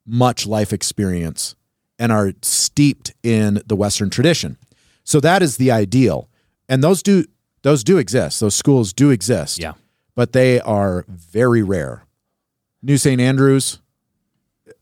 [0.06, 1.56] much life experience
[2.00, 4.58] and are steeped in the Western tradition.
[5.04, 6.30] So that is the ideal.
[6.70, 7.26] And those do
[7.64, 8.40] those do exist.
[8.40, 9.60] Those schools do exist.
[9.60, 9.74] Yeah.
[10.16, 12.04] But they are very rare.
[12.82, 13.20] New St.
[13.20, 13.80] Andrews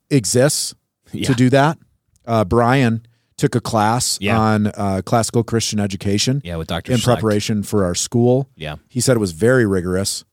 [0.09, 0.73] exists
[1.11, 1.27] Yeah.
[1.27, 1.77] to do that.
[2.25, 3.05] Uh, Brian
[3.37, 4.39] took a class Yeah.
[4.39, 6.91] on uh, classical Christian education Yeah, with Dr.
[6.93, 7.03] in Schlect.
[7.19, 8.49] preparation for our school.
[8.55, 8.75] Yeah.
[8.89, 10.23] He said it was very rigorous.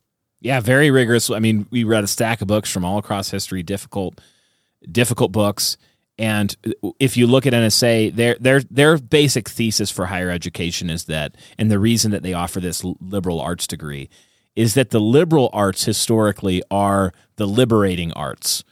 [0.41, 1.31] Yeah, very rigorous.
[1.31, 4.21] I mean, we read a stack of books from all across history, difficult,
[4.91, 5.77] difficult books.
[6.19, 6.57] And
[7.01, 11.37] if you look at NSA, their their their basic thesis for higher education is that,
[11.59, 14.09] and the reason that they offer this liberal arts degree,
[14.55, 18.63] is that the liberal arts historically are the liberating arts,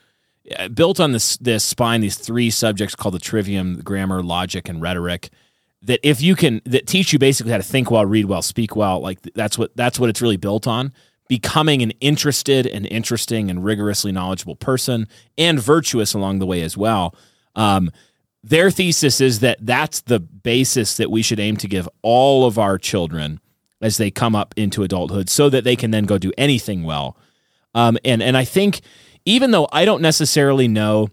[0.74, 5.30] built on this this spine, these three subjects called the trivium, grammar, logic, and rhetoric.
[5.82, 8.76] That if you can, that teach you basically how to think well, read well, speak
[8.76, 9.00] well.
[9.00, 10.92] Like that's what that's what it's really built on
[11.30, 15.06] becoming an interested and interesting and rigorously knowledgeable person
[15.38, 17.14] and virtuous along the way as well.
[17.54, 17.92] Um,
[18.42, 22.58] their thesis is that that's the basis that we should aim to give all of
[22.58, 23.38] our children
[23.80, 27.16] as they come up into adulthood so that they can then go do anything well.
[27.76, 28.80] Um, and, and I think
[29.24, 31.08] even though I don't necessarily know,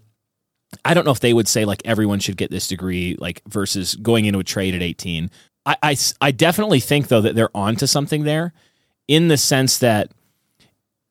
[0.84, 3.94] I don't know if they would say like everyone should get this degree, like versus
[3.96, 5.30] going into a trade at 18.
[5.66, 8.52] I, I, I definitely think though that they're onto something there
[9.06, 10.10] in the sense that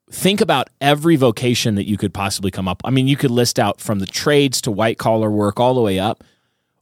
[0.09, 2.81] think about every vocation that you could possibly come up.
[2.85, 5.81] I mean, you could list out from the trades to white collar work all the
[5.81, 6.23] way up.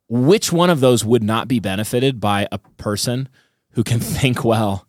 [0.08, 3.28] Which one of those would not be benefited by a person
[3.72, 4.85] who can think well,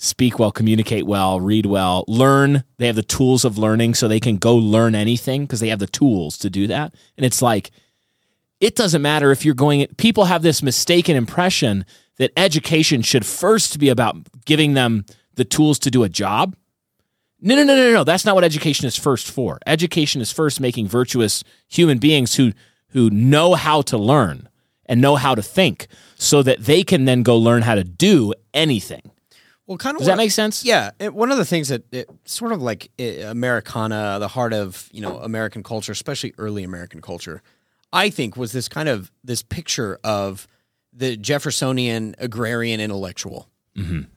[0.00, 2.62] speak well, communicate well, read well, learn?
[2.78, 5.80] They have the tools of learning so they can go learn anything because they have
[5.80, 6.94] the tools to do that.
[7.16, 7.72] And it's like,
[8.60, 11.84] it doesn't matter if you're going, people have this mistaken impression
[12.18, 16.54] that education should first be about giving them the tools to do a job.
[17.40, 18.04] No, no, no, no, no.
[18.04, 19.58] That's not what education is first for.
[19.66, 22.52] Education is first making virtuous human beings who
[22.92, 24.48] who know how to learn
[24.86, 28.32] and know how to think so that they can then go learn how to do
[28.54, 29.10] anything.
[29.68, 29.98] Well, kind of.
[30.00, 30.64] Does that make sense?
[30.64, 34.52] Yeah, it, one of the things that it, sort of like eh, Americana, the heart
[34.52, 37.42] of you know American culture, especially early American culture,
[37.92, 40.48] I think was this kind of this picture of
[40.92, 43.48] the Jeffersonian agrarian intellectual.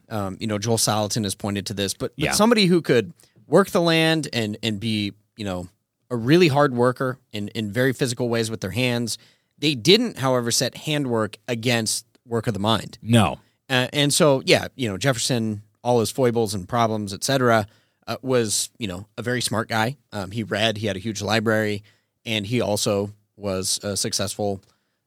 [0.08, 2.32] Um, you know, Joel Salatin has pointed to this, but, but Yeah.
[2.32, 3.12] somebody who could
[3.46, 5.68] work the land and and be you know
[6.10, 9.18] a really hard worker in in very physical ways with their hands.
[9.58, 12.98] They didn't, however, set handwork against work of the mind.
[13.02, 13.38] No.
[13.72, 17.66] Uh, and so, yeah, you know, Jefferson, all his foibles and problems, et cetera,
[18.06, 19.96] uh, was, you know, a very smart guy.
[20.12, 21.82] Um, he read, he had a huge library,
[22.26, 24.60] and he also was a successful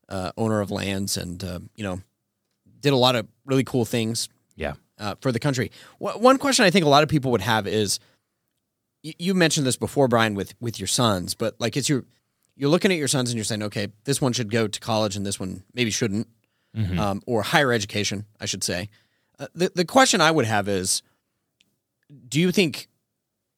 [0.09, 2.01] uh, owner of lands and, uh, you know,
[2.81, 4.73] did a lot of really cool things Yeah.
[4.99, 5.71] uh, for the country.
[5.99, 7.99] Wh- One question I think a lot of people would have is,
[9.03, 12.03] you, you mentioned this before, Brian, with with your sons, but like it's your
[12.55, 15.15] you're looking at your sons and you're saying, okay, this one should go to college
[15.15, 16.27] and this one maybe shouldn't,
[16.99, 18.89] um, or higher education, I should say.
[19.39, 21.01] Uh, the the question I would have is,
[22.27, 22.87] do you think,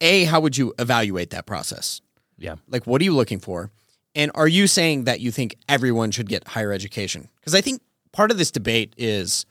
[0.01, 2.01] a, how would you evaluate that process?
[2.37, 2.55] Yeah.
[2.67, 3.71] Like, what are you looking for?
[4.15, 7.29] And are you saying that you think everyone should get higher education?
[7.39, 9.45] Because I think part of this debate is,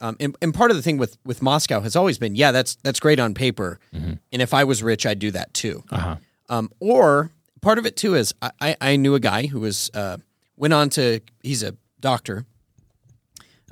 [0.00, 2.76] um, and, and part of the thing with with Moscow has always been, yeah, that's
[2.82, 3.78] that's great on paper,
[4.32, 5.84] and if I was rich, I'd do that too.
[5.90, 6.16] Uh-huh.
[6.48, 9.90] Um, or part of it too is I, I, I knew a guy who was
[9.94, 10.16] uh,
[10.56, 12.44] went on to he's a doctor.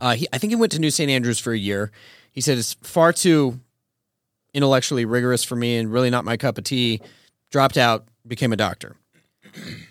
[0.01, 1.11] Uh, he, I think he went to New St.
[1.11, 1.91] Andrews for a year.
[2.33, 3.61] He said it's far too
[4.55, 7.01] intellectually rigorous for me and really not my cup of tea.
[7.51, 8.97] Dropped out, became a doctor.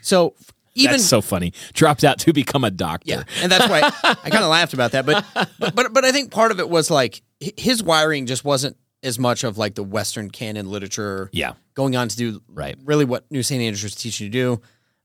[0.02, 0.36] So
[0.76, 1.52] even That's so funny.
[1.74, 3.10] Dropped out to become a doctor.
[3.10, 3.82] yeah, and that's why
[4.24, 5.06] I kind of laughed about that.
[5.06, 5.26] But,
[5.60, 9.20] but but but I think part of it was like his wiring just wasn't as
[9.20, 11.30] much of like the Western canon literature.
[11.34, 11.54] Yeah.
[11.74, 12.78] going on to do Right.
[12.86, 13.62] really what New St.
[13.62, 14.62] Andrews is teaching you to do.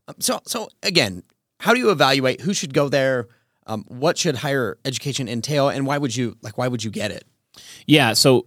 [0.08, 1.22] Um, so so again,
[1.60, 3.26] how do you evaluate who should go there?
[3.66, 6.58] Um, what should higher education entail, and why would you like?
[6.58, 7.24] Why would you get it?
[7.86, 8.12] Yeah.
[8.12, 8.46] So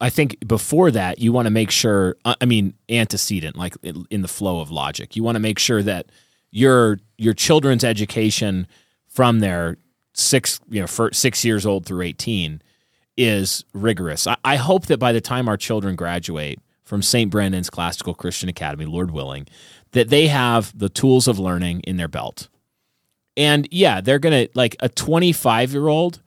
[0.00, 3.74] I think before that, you want to make sure, uh, I mean, antecedent, like
[4.10, 6.10] in the flow of logic, you want to make sure that
[6.50, 8.66] your your children's education
[9.08, 9.78] from their
[10.14, 12.62] six, you know, for six years old through 18
[13.16, 14.26] is rigorous.
[14.26, 17.30] I, I hope that by the time our children graduate from St.
[17.30, 19.46] Brandon's Classical Christian Academy, Lord willing,
[19.92, 22.48] that they have the tools of learning in their belt.
[23.36, 26.22] And yeah, they're going to, like a 25 year old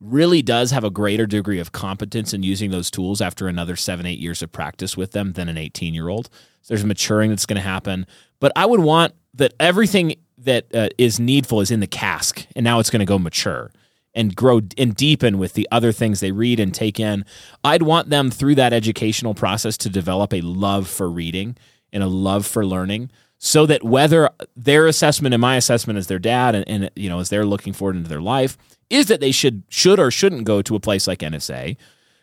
[0.00, 4.06] really does have a greater degree of competence in using those tools after another seven,
[4.06, 6.28] eight years of practice with them than an 18 year old.
[6.62, 8.06] So there's maturing that's going to happen.
[8.40, 12.64] But I would want that everything that uh, is needful is in the cask, and
[12.64, 13.70] now it's going to go mature
[14.14, 17.24] and grow and deepen with the other things they read and take in.
[17.64, 21.56] I'd want them through that educational process to develop a love for reading
[21.92, 26.18] and a love for learning so that whether their assessment and my assessment as their
[26.18, 28.56] dad and, and you know as they're looking forward into their life
[28.90, 31.76] is that they should should or shouldn't go to a place like NSA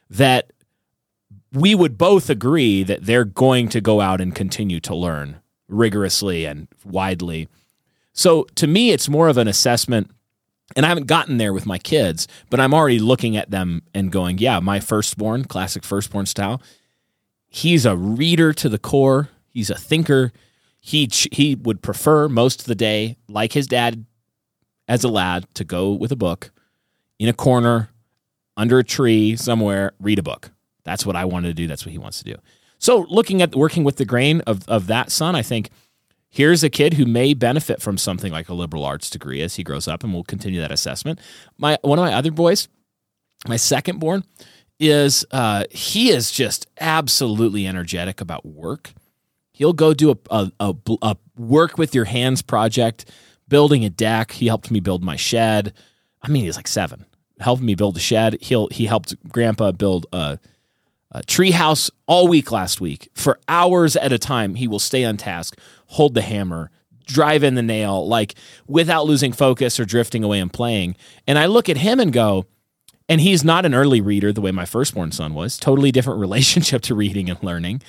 [0.10, 0.52] that
[1.54, 6.46] we would both agree that they're going to go out and continue to learn rigorously
[6.46, 7.48] and widely.
[8.14, 10.10] So to me it's more of an assessment
[10.76, 14.12] and I haven't gotten there with my kids, but I'm already looking at them and
[14.12, 16.62] going, yeah, my firstborn, classic firstborn style,
[17.50, 20.32] he's a reader to the core, he's a thinker.
[20.82, 24.06] He he would prefer most of the day like his dad
[24.88, 26.52] as a lad to go with a book
[27.20, 27.90] in a corner
[28.58, 30.52] under a tree somewhere, read a book.
[30.84, 31.68] That's what I wanted to do.
[31.68, 32.36] That's what he wants to do.
[32.80, 35.70] So, looking at working with the grain of, of that son, I think
[36.30, 39.64] here's a kid who may benefit from something like a liberal arts degree as he
[39.64, 41.20] grows up, and we'll continue that assessment.
[41.58, 42.68] My one of my other boys,
[43.48, 44.24] my second born,
[44.80, 48.94] is uh, he is just absolutely energetic about work.
[49.52, 53.10] He'll go do a, a, a, a work with your hands project,
[53.48, 54.32] building a deck.
[54.32, 55.74] He helped me build my shed.
[56.22, 57.06] I mean, he's like seven,
[57.40, 58.38] helping me build a shed.
[58.42, 60.40] He'll he helped Grandpa build a
[61.14, 64.56] uh, treehouse all week last week for hours at a time.
[64.56, 66.72] He will stay on task, hold the hammer,
[67.06, 68.36] drive in the nail, like
[68.68, 70.96] without losing focus or drifting away and playing.
[71.28, 72.46] And I look at him and go,
[73.10, 75.58] and he's not an early reader the way my firstborn son was.
[75.58, 77.82] Totally different relationship to reading and learning.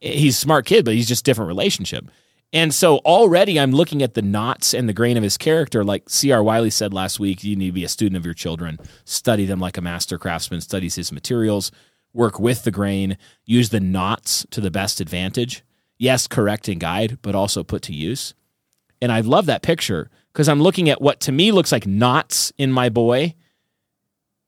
[0.00, 2.06] He's a smart kid, but he's just different relationship.
[2.52, 5.84] And so already I'm looking at the knots and the grain of his character.
[5.84, 6.42] Like C.R.
[6.42, 9.60] Wiley said last week, you need to be a student of your children, study them
[9.60, 11.70] like a master craftsman studies his materials
[12.12, 15.62] work with the grain, use the knots to the best advantage.
[15.98, 18.34] Yes, correct and guide, but also put to use.
[19.00, 22.52] And I love that picture because I'm looking at what to me looks like knots
[22.58, 23.34] in my boy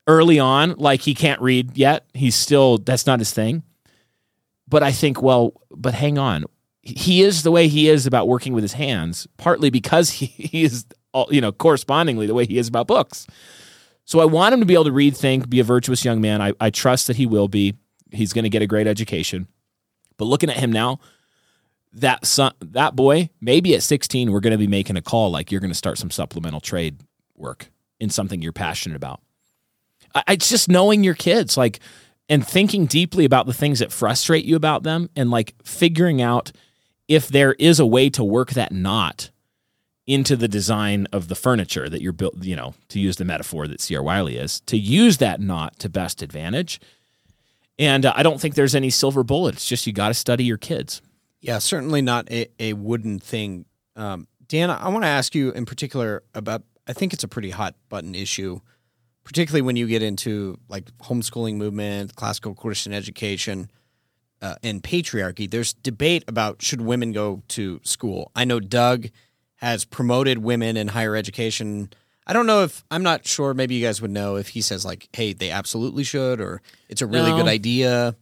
[0.07, 2.07] early on, like he can't read yet.
[2.15, 3.63] He's still, that's not his thing.
[4.71, 6.45] But I think, well, but hang on.
[6.83, 10.87] He is the way he is about working with his hands, partly because he, is,
[11.29, 13.27] you know, correspondingly the way he is about books.
[14.05, 16.41] So I want him to be able to read, think, be a virtuous young man.
[16.41, 17.75] I, I trust that he will be.
[18.13, 19.47] He's going to get a great education.
[20.17, 21.01] But looking at him now,
[21.93, 25.51] that son, that boy, maybe at 16, we're going to be making a call like
[25.51, 27.03] you're going to start some supplemental trade
[27.37, 29.21] work in something you're passionate about.
[30.15, 31.81] I, it's just knowing your kids, like,
[32.31, 36.53] and thinking deeply about the things that frustrate you about them and like figuring out
[37.09, 39.31] if there is a way to work that knot
[40.07, 43.67] into the design of the furniture that you're built, you know, to use the metaphor
[43.67, 44.03] that C.R.
[44.03, 46.81] Wiley is, to use that knot to best advantage.
[47.79, 49.57] And uh, I don't think there's any silver bullet.
[49.57, 51.03] It's just you got to study your kids.
[51.41, 53.65] Yeah, certainly not a, a wooden thing.
[53.97, 57.51] Um, Dan, I want to ask you in particular about, I think it's a pretty
[57.51, 58.61] hot button issue,
[59.31, 63.71] particularly when you get into like homeschooling movement, classical Christian education,
[64.43, 65.49] uh, and patriarchy.
[65.49, 68.33] There's debate about should women go to school.
[68.35, 69.07] I know Doug
[69.59, 71.91] has promoted women in higher education.
[72.27, 73.55] I don't know if I'm not sure.
[73.55, 77.01] Maybe you guys would know if he says like, "Hey, they absolutely should," or "It's
[77.01, 77.37] a really no.
[77.37, 78.17] good idea."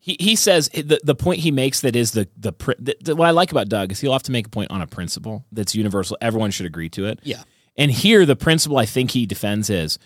[0.00, 3.26] He he says the the point he makes that is the, the the, the what
[3.26, 5.74] I like about Doug is he'll have to make a point on a principle that's
[5.74, 6.18] universal.
[6.20, 7.20] Everyone should agree to it.
[7.22, 7.44] Yeah.
[7.76, 9.98] And here the principle I think he defends is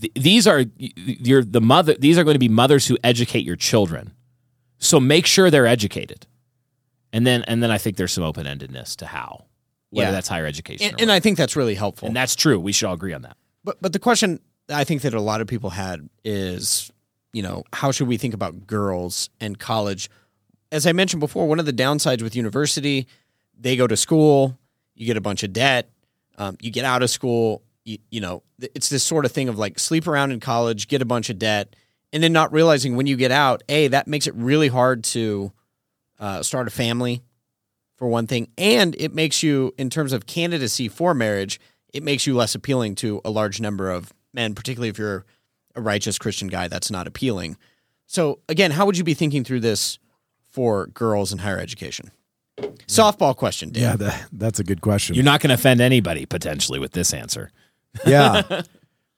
[0.00, 1.94] th- these are you're the mother.
[1.94, 4.12] These are going to be mothers who educate your children.
[4.78, 6.26] So make sure they're educated.
[7.12, 9.46] And then and then I think there's some open endedness to how
[9.90, 10.12] whether yeah.
[10.12, 10.90] that's higher education.
[10.90, 12.06] And, and I think that's really helpful.
[12.06, 12.58] And that's true.
[12.58, 13.36] We should all agree on that.
[13.64, 16.90] But but the question I think that a lot of people had is,
[17.32, 20.08] you know, how should we think about girls and college?
[20.70, 23.06] As I mentioned before, one of the downsides with university,
[23.58, 24.58] they go to school,
[24.94, 25.90] you get a bunch of debt,
[26.38, 29.58] um, you get out of school, you, you know, it's this sort of thing of
[29.58, 31.74] like sleep around in college, get a bunch of debt,
[32.12, 35.52] and then not realizing when you get out, a that makes it really hard to
[36.18, 37.22] uh, start a family
[37.96, 41.60] for one thing, and it makes you, in terms of candidacy for marriage,
[41.92, 45.24] it makes you less appealing to a large number of men, particularly if you're
[45.74, 46.68] a righteous Christian guy.
[46.68, 47.56] That's not appealing.
[48.06, 49.98] So, again, how would you be thinking through this
[50.50, 52.10] for girls in higher education?
[52.86, 53.82] Softball question, Dan.
[53.82, 55.14] Yeah, that, that's a good question.
[55.14, 57.50] You're not going to offend anybody potentially with this answer.
[58.06, 58.62] yeah.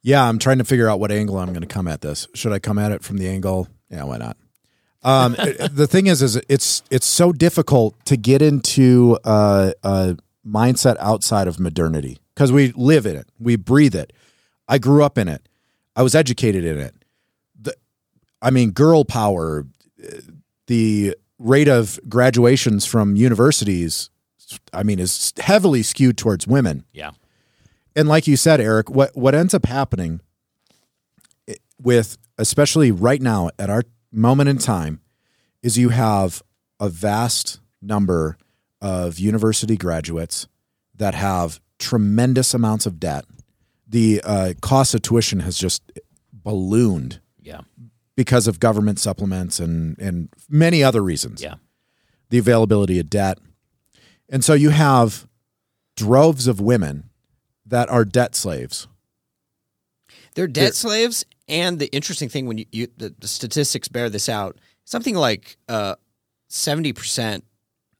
[0.07, 2.29] Yeah, I'm trying to figure out what angle I'm going to come at this.
[2.35, 3.69] Should I come at it from the angle?
[3.89, 4.37] Yeah, why not?
[5.03, 5.33] Um,
[5.73, 10.17] the thing is, is it's it's so difficult to get into a, a
[10.47, 14.13] mindset outside of modernity because we live in it, we breathe it.
[14.69, 15.49] I grew up in it.
[15.97, 16.95] I was educated in it.
[17.59, 17.75] The,
[18.43, 19.65] I mean, girl power,
[20.67, 24.11] the rate of graduations from universities,
[24.73, 26.85] I mean, is heavily skewed towards women.
[26.93, 27.13] Yeah.
[27.95, 30.21] And like you said, Eric, what what ends up happening
[31.81, 35.01] with especially right now at our moment in time
[35.63, 36.43] is you have
[36.81, 38.37] a vast number
[38.81, 40.49] of university graduates
[40.97, 43.25] that have tremendous amounts of debt.
[43.87, 45.83] The uh, cost of tuition has just
[46.33, 47.61] ballooned Yeah.
[48.17, 51.43] Because of government supplements and and many other reasons.
[51.43, 51.55] Yeah.
[52.31, 53.39] The availability of debt.
[54.29, 55.29] And so you have
[55.97, 57.11] droves of women
[57.67, 58.89] that are debt slaves.
[60.35, 64.29] They're debt slaves, and the interesting thing when you, you the, the statistics bear this
[64.29, 65.95] out, something like uh,
[66.49, 67.45] seventy percent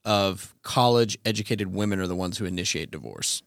[0.03, 3.41] of college-educated women are the ones who initiate divorce.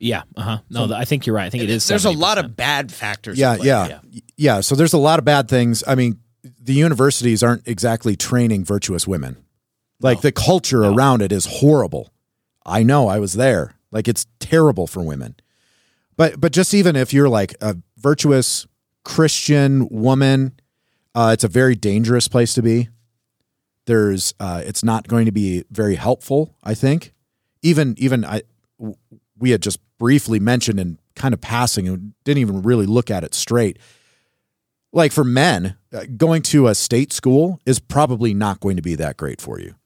[0.00, 0.22] Yeah.
[0.34, 0.58] Uh huh.
[0.70, 1.44] No, th- I think you're right.
[1.46, 1.86] I think it is.
[1.86, 3.38] There's a lot of bad factors.
[3.38, 3.66] Yeah, at play.
[3.68, 4.00] yeah,
[4.36, 5.84] yeah, So there's a lot of bad things.
[5.86, 6.18] I mean,
[6.60, 9.36] the universities aren't exactly training virtuous women.
[10.00, 12.10] Like the culture around it is horrible.
[12.64, 13.74] I know, I was there.
[13.92, 15.34] Like it's terrible for women.
[16.16, 18.66] But but just even if you're like a virtuous
[19.04, 20.52] Christian woman,
[21.14, 22.88] uh, it's a very dangerous place to be.
[23.86, 26.54] There's uh, it's not going to be very helpful.
[26.62, 27.12] I think
[27.62, 28.42] even even I
[28.78, 28.96] w-
[29.38, 33.22] we had just briefly mentioned and kind of passing and didn't even really look at
[33.22, 33.78] it straight.
[34.92, 38.96] Like for men, uh, going to a state school is probably not going to be
[38.96, 39.76] that great for you.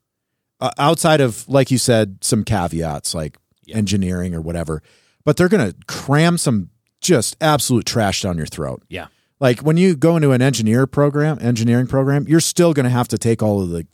[0.61, 3.37] Uh, outside of, like you said, some caveats like
[3.69, 4.83] engineering or whatever,
[5.25, 8.83] but they're going to cram some just absolute trash down your throat.
[8.89, 9.09] Yeah.
[9.41, 13.09] Like when you go into an engineer program, engineering program, you're still going to have
[13.09, 13.87] to take all of the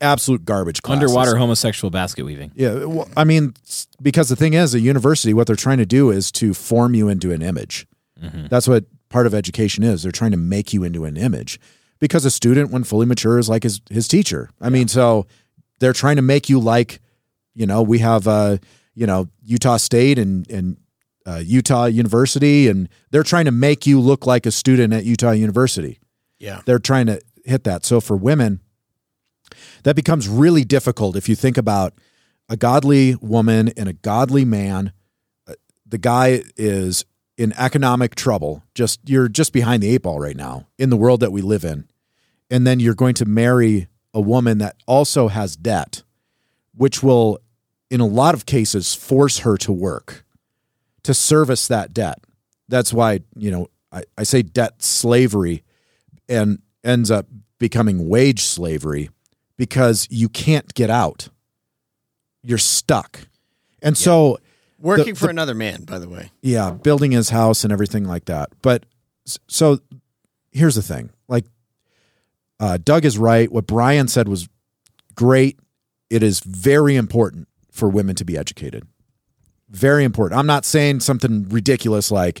[0.00, 1.02] absolute garbage classes.
[1.02, 2.52] Underwater homosexual basket weaving.
[2.54, 3.54] Yeah, well, I mean,
[4.00, 7.08] because the thing is, a university, what they're trying to do is to form you
[7.08, 7.86] into an image.
[8.50, 10.02] That's what part of education is.
[10.02, 11.58] They're trying to make you into an image.
[12.00, 14.50] Because a student, when fully mature, is like his his teacher.
[14.60, 15.26] I mean, so
[15.80, 17.00] they're trying to make you like,
[17.54, 18.56] you know, we have, uh,
[18.94, 20.78] you know, Utah State and and
[21.26, 25.32] uh, Utah University, and they're trying to make you look like a student at Utah
[25.32, 26.00] University
[26.40, 26.62] yeah.
[26.64, 27.84] they're trying to hit that.
[27.84, 28.60] So for women,
[29.84, 31.94] that becomes really difficult if you think about
[32.48, 34.92] a godly woman and a godly man.
[35.46, 35.54] Uh,
[35.86, 37.04] The guy is
[37.36, 38.62] in economic trouble.
[38.74, 41.64] Just you're just behind the eight ball right now in the world that we live
[41.64, 41.88] in.
[42.50, 46.02] And then you're going to marry a woman that also has debt,
[46.74, 47.38] which will
[47.88, 50.24] in a lot of cases force her to work
[51.02, 52.18] to service that debt.
[52.68, 55.64] That's why, you know, I, I say debt slavery
[56.28, 57.26] and ends up
[57.58, 59.10] becoming wage slavery
[59.60, 61.28] because you can't get out.
[62.42, 63.28] You're stuck.
[63.82, 64.38] And so,
[64.78, 66.30] Working The- for the- another man, by the way.
[66.40, 68.48] yeah, building his house and everything like that.
[68.62, 68.86] But
[69.46, 69.80] so
[70.50, 71.44] here's the thing like,
[72.58, 73.52] uh, Doug is right.
[73.52, 74.48] What Brian said was
[75.14, 75.58] great.
[76.08, 78.86] It is very important for women to be educated.
[79.68, 80.38] Very important.
[80.38, 82.40] I'm not saying something ridiculous like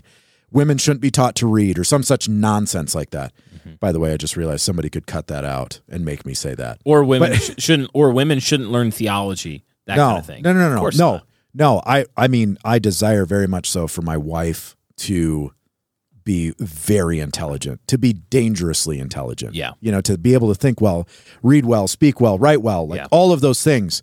[0.50, 3.32] women shouldn't be taught to read or some such nonsense like that.
[3.56, 3.74] Mm-hmm.
[3.80, 6.54] By the way, I just realized somebody could cut that out and make me say
[6.54, 6.80] that.
[6.84, 7.90] Or women But- sh- shouldn't.
[7.94, 9.64] Or women shouldn't learn theology.
[9.86, 10.42] That no, kind of thing.
[10.42, 11.26] No, no, no, no, no, not.
[11.54, 11.82] no.
[11.84, 15.52] I, I mean, I desire very much so for my wife to
[16.22, 19.54] be very intelligent, to be dangerously intelligent.
[19.54, 19.72] Yeah.
[19.80, 21.08] you know, to be able to think well,
[21.42, 23.06] read well, speak well, write well, like Yeah.
[23.10, 24.02] all of those things.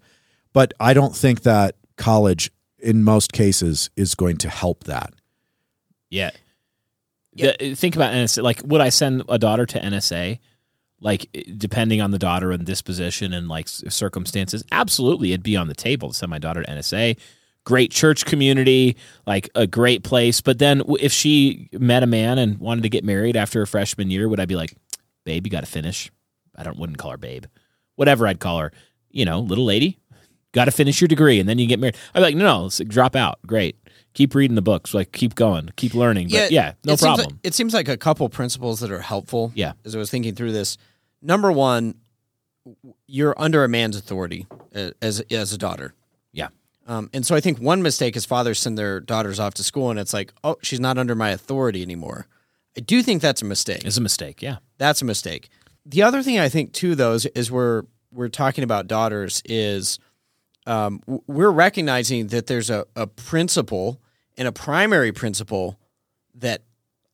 [0.52, 5.14] But I don't think that college, in most cases, is going to help that.
[6.10, 6.32] Yeah.
[7.34, 8.44] The- uh, think about NSA.
[8.44, 10.40] Like, would I send a daughter to NSA?
[11.00, 15.68] Like, uh, depending on the daughter and disposition and like circumstances, absolutely, it'd be on
[15.68, 17.18] the table to send my daughter to NSA.
[17.64, 18.96] Great church community,
[19.26, 20.40] like a great place.
[20.42, 24.10] But then, if she met a man and wanted to get married after a freshman
[24.10, 24.74] year, would I be like,
[25.26, 26.10] "Babe, you got to finish"?
[26.56, 27.46] I don't wouldn't call her babe.
[27.96, 28.72] Whatever I'd call her,
[29.12, 30.00] you know, little lady,
[30.54, 31.96] got to finish your degree and then you get married.
[32.16, 33.40] I'd be like, no, no, let's drop out.
[33.46, 33.76] Great.
[34.18, 34.96] Keep reading the books.
[34.96, 36.30] Like, keep going, keep learning.
[36.32, 37.26] But yeah, no it seems problem.
[37.28, 39.52] like- it seems like a couple principles that are helpful.
[39.54, 39.74] Yeah.
[39.86, 40.76] As I was thinking through this,
[41.22, 41.94] number one,
[43.06, 44.48] you're under a man's authority
[45.04, 45.94] as as a daughter.
[46.34, 46.48] yeah.
[46.88, 49.92] Um, and so I think one mistake is fathers send their daughters off to school
[49.92, 52.26] and it's like, oh, she's not under my authority anymore.
[52.76, 53.86] I do think that's a mistake.
[53.86, 54.42] It's a mistake.
[54.42, 54.58] Yeah.
[54.80, 55.50] That's a mistake.
[55.86, 60.00] The other thing I think too, though, is, is we're we're talking about daughters is
[60.66, 64.02] um, we're recognizing that there's a, a principle
[64.38, 65.80] and a primary principle
[66.36, 66.62] that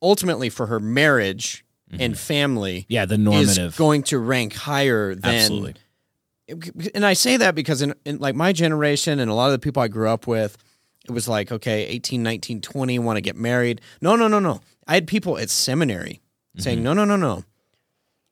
[0.01, 1.63] ultimately for her marriage
[1.99, 3.05] and family Yeah.
[3.05, 5.76] The normative is going to rank higher than Absolutely.
[6.95, 9.59] and I say that because in, in like my generation and a lot of the
[9.59, 10.57] people I grew up with,
[11.05, 13.80] it was like, okay, 18, 19, 20, want to get married.
[14.01, 14.61] No, no, no, no.
[14.88, 16.19] I had people at seminary
[16.57, 16.84] saying, Mm-hmm.
[16.84, 17.43] no, no, no, no.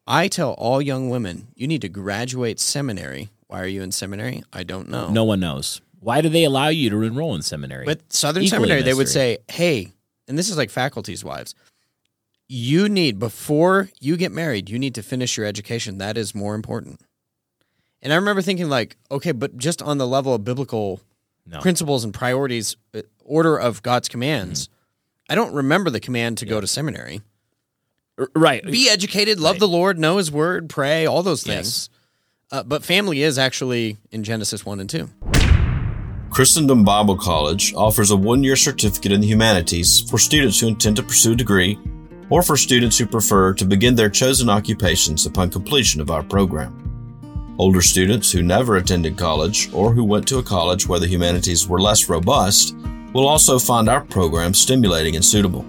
[0.07, 3.29] I tell all young women, you need to graduate seminary.
[3.47, 4.43] Why are you in seminary?
[4.51, 5.09] I don't know.
[5.09, 5.81] No one knows.
[6.01, 7.85] Why do they allow you to enroll in seminary?
[7.85, 9.93] But Southern Equally Seminary, they would say, hey,
[10.27, 11.53] and this is like faculty's wives,
[12.47, 15.99] you need, before you get married, you need to finish your education.
[15.99, 16.99] That is more important.
[18.01, 20.99] And I remember thinking, like, okay, but just on the level of biblical
[21.45, 21.59] No.
[21.59, 24.73] principles and priorities, uh, order of God's commands, Mm-hmm.
[25.29, 27.21] I don't remember the command to go to seminary.
[28.35, 28.61] Right.
[28.65, 31.89] Be educated, love the Lord, know His word, pray, all those things.
[32.51, 35.09] Uh, but family is actually in Genesis 1 and 2.
[36.31, 40.95] Christendom Bible College offers a one year certificate in the humanities for students who intend
[40.95, 41.77] to pursue a degree
[42.29, 47.55] or for students who prefer to begin their chosen occupations upon completion of our program.
[47.59, 51.67] Older students who never attended college or who went to a college where the humanities
[51.67, 52.77] were less robust
[53.11, 55.65] will also find our program stimulating and suitable.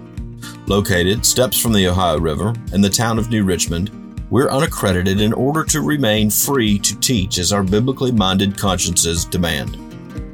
[0.67, 3.91] Located steps from the Ohio River in the town of New Richmond,
[4.29, 9.82] we're unaccredited in order to remain free to teach as our biblically minded consciences demand.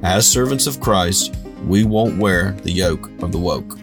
[0.04, 1.36] As servants of Christ,
[1.68, 3.78] we won't wear the yoke of the woke.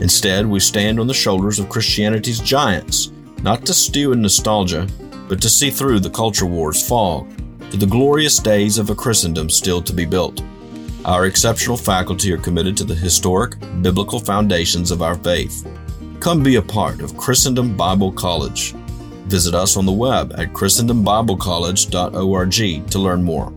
[0.00, 4.88] Instead, we stand on the shoulders of Christianity's giants, not to stew in nostalgia,
[5.28, 7.30] but to see through the culture wars fog
[7.70, 10.42] to the glorious days of a Christendom still to be built.
[11.04, 15.64] Our exceptional faculty are committed to the historic, biblical foundations of our faith.
[16.18, 18.72] Come be a part of Christendom Bible College.
[19.26, 23.50] Visit us on the web at christendombiblecollege.org to learn more.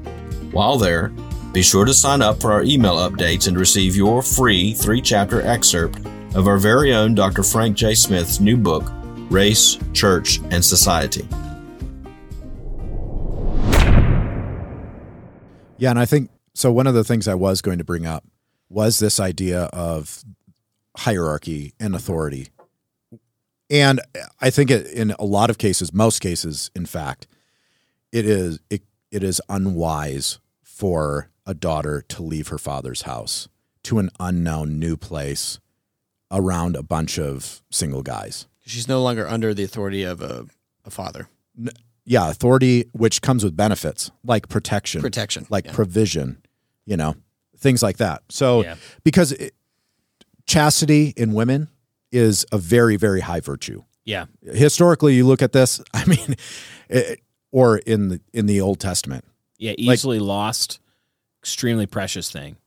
[0.52, 1.12] While there,
[1.58, 5.42] be sure to sign up for our email updates and receive your free three chapter
[5.42, 5.98] excerpt
[6.36, 7.42] of our very own Dr.
[7.42, 7.96] Frank J.
[7.96, 8.84] Smith's new book,
[9.32, 11.28] Race, Church, and Society.
[15.80, 16.72] Yeah, and I think so.
[16.72, 18.24] One of the things I was going to bring up
[18.70, 20.24] was this idea of
[20.96, 22.50] hierarchy and authority.
[23.72, 24.00] And
[24.40, 27.26] I think it, in a lot of cases, most cases, in fact,
[28.12, 33.48] it is it, it is unwise for a daughter to leave her father's house
[33.84, 35.60] to an unknown new place
[36.32, 38.48] around a bunch of single guys.
[38.66, 40.46] She's no longer under the authority of a,
[40.86, 41.30] a father.
[42.06, 45.74] Yeah, authority which comes with benefits like protection, Protection, like yeah.
[45.74, 46.42] provision,
[46.86, 47.16] you know,
[47.58, 48.24] things like that.
[48.30, 48.76] So Yeah.
[49.04, 49.54] because it,
[50.46, 51.70] chastity in women
[52.12, 53.84] is a very very high virtue.
[54.06, 54.26] Yeah.
[54.42, 55.82] Historically, you look at this.
[55.94, 56.36] I mean,
[56.90, 57.22] it,
[57.52, 59.26] or in the in the Old Testament,
[59.58, 59.74] Yeah.
[59.78, 60.80] Easily lost,
[61.48, 62.58] extremely precious thing.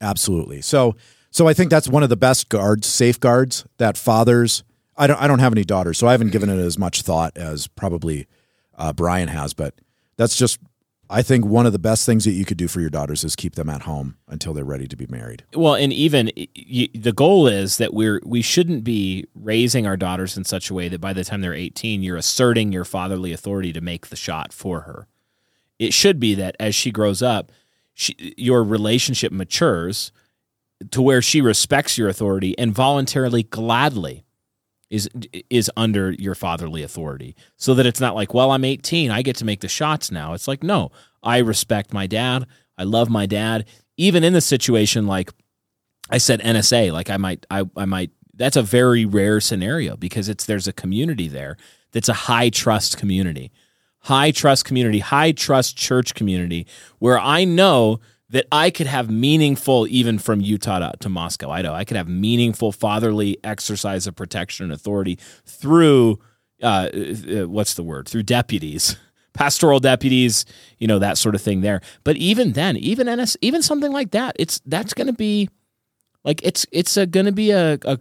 [0.00, 0.60] absolutely.
[0.60, 0.94] So
[1.30, 4.64] so I think that's one of the best guards, safeguards that fathers.
[4.96, 7.36] I don't I don't have any daughters, so I haven't given it as much thought
[7.36, 8.26] as probably
[8.76, 9.74] uh, Brian has, but
[10.16, 10.58] that's just.
[11.10, 13.34] I think one of the best things that you could do for your daughters is
[13.34, 15.42] keep them at home until they're ready to be married.
[15.54, 19.96] Well, and even y- y- the goal is that we're we shouldn't be raising our
[19.96, 23.32] daughters in such a way that by the time they're 18, you're asserting your fatherly
[23.32, 25.06] authority to make the shot for her.
[25.78, 27.52] It should be that as she grows up,
[27.98, 30.12] she, your relationship matures
[30.92, 34.24] to where she respects your authority and voluntarily, gladly
[34.88, 35.08] is
[35.50, 37.34] is under your fatherly authority.
[37.56, 40.32] So that it's not like well i'm 18 i get to make the shots now.
[40.32, 40.92] It's like no
[41.24, 42.46] i respect my dad.
[42.78, 43.66] I love my dad.
[43.96, 45.32] Even in the situation like
[46.08, 50.28] i said nsa like i might i, I might that's a very rare scenario because
[50.28, 51.56] it's there's a community there
[51.90, 53.50] that's a high trust community
[54.00, 56.66] high trust community high trust church community
[56.98, 61.74] where i know that I could have meaningful, even from Utah to, to Moscow, Idaho,
[61.74, 66.18] I could have meaningful fatherly exercise of protection and authority through
[66.62, 68.08] uh, uh, what's the word?
[68.08, 68.96] Through deputies,
[69.32, 70.44] pastoral deputies,
[70.78, 71.60] you know that sort of thing.
[71.60, 75.48] There, but even then, even NS, even something like that, it's that's going to be
[76.24, 77.98] like it's it's going to be a, a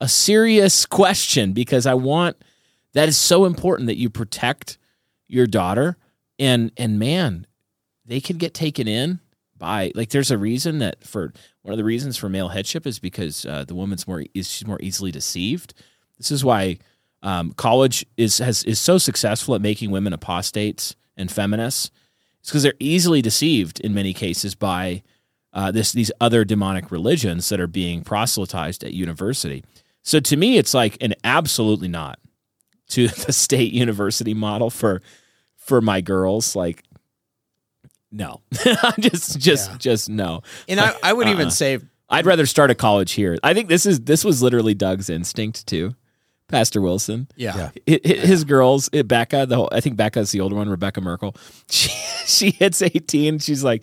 [0.00, 2.36] a serious question because I want
[2.94, 4.78] that is so important that you protect
[5.32, 5.96] your daughter
[6.38, 7.46] and and man,
[8.04, 9.20] they could get taken in
[9.56, 12.98] by like there's a reason that for one of the reasons for male headship is
[12.98, 15.74] because uh, the woman's more is she's more easily deceived.
[16.18, 16.78] This is why
[17.22, 21.90] um, college is has is so successful at making women apostates and feminists.
[22.40, 25.02] It's because they're easily deceived in many cases by
[25.52, 29.64] uh, this these other demonic religions that are being proselytized at university.
[30.02, 32.18] So to me, it's like an absolutely not
[32.88, 35.02] to the state university model for
[35.64, 36.54] for my girls.
[36.56, 36.82] Like,
[38.10, 38.40] no,
[39.00, 39.76] just just Yeah.
[39.78, 40.42] just no.
[40.68, 41.34] And I, I would Uh-uh.
[41.34, 41.78] even say,
[42.10, 43.38] I'd rather start a college here.
[43.42, 45.94] I think this is this was literally Doug's instinct too,
[46.48, 47.28] Pastor Wilson.
[47.36, 47.70] yeah, Yeah.
[47.88, 51.34] Hi- hi- His girls, Becca, the whole, I think Becca's the older one, Rebekah Merkle.
[51.70, 51.90] She
[52.26, 53.38] she hits eighteen.
[53.38, 53.82] She's like,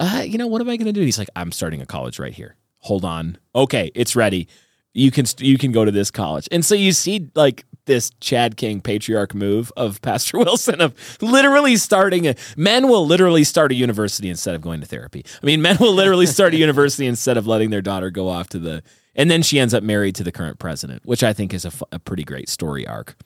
[0.00, 1.00] uh, you know, what am I going to do?
[1.00, 2.56] He's like, I'm starting a college right here.
[2.80, 4.46] Hold on, okay, it's ready.
[4.92, 8.56] You can you can go to this college, and so you see like this Chad
[8.56, 13.74] King patriarch move of Pastor Wilson of literally starting a men will literally start a
[13.74, 15.24] university instead of going to therapy.
[15.42, 18.48] I mean, men will literally start a university instead of letting their daughter go off
[18.50, 18.84] to the
[19.16, 21.72] and then she ends up married to the current president, which I think is a,
[21.90, 23.16] a pretty great story arc.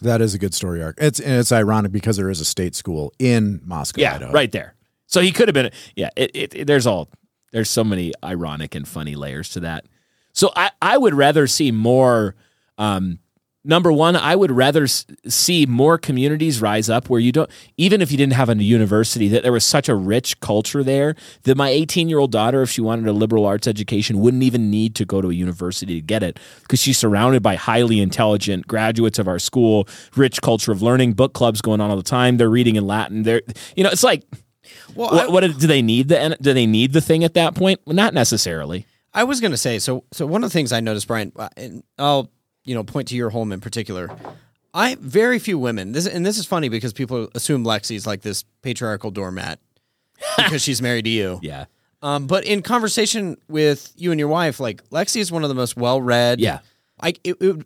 [0.00, 0.96] That is a good story arc.
[1.00, 4.00] It's and it's ironic because there is a state school in Moscow.
[4.00, 4.32] Yeah, Idaho.
[4.32, 4.74] right there.
[5.06, 5.70] So he could have been.
[5.96, 7.08] Yeah, it, it, it- there's all
[7.52, 9.84] there's so many ironic and funny layers to that.
[10.32, 12.34] So I I would rather see more.
[12.78, 13.18] Um,
[13.64, 18.10] number one, I would rather see more communities rise up where you don't even if
[18.10, 21.68] you didn't have a university that there was such a rich culture there that my
[21.68, 25.04] 18 year old daughter, if she wanted a liberal arts education, wouldn't even need to
[25.04, 29.28] go to a university to get it because she's surrounded by highly intelligent graduates of
[29.28, 29.86] our school,
[30.16, 32.36] rich culture of learning, book clubs going on all the time.
[32.36, 33.22] They're reading in Latin.
[33.22, 33.42] They're
[33.76, 34.24] you know it's like
[34.94, 37.54] Well, what, I, what do they need the do they need the thing at that
[37.54, 37.80] point?
[37.84, 38.86] Well, not necessarily.
[39.14, 40.04] I was going to say so.
[40.12, 42.30] So one of the things I noticed, Brian, uh, and I'll
[42.64, 44.10] you know point to your home in particular.
[44.74, 45.92] I very few women.
[45.92, 49.58] This and this is funny because people assume Lexi's like this patriarchal doormat
[50.36, 51.38] because she's married to you.
[51.42, 51.66] Yeah.
[52.00, 55.54] Um, but in conversation with you and your wife, like Lexi is one of the
[55.54, 56.40] most well-read.
[56.40, 56.60] Yeah.
[57.00, 57.64] I it, it would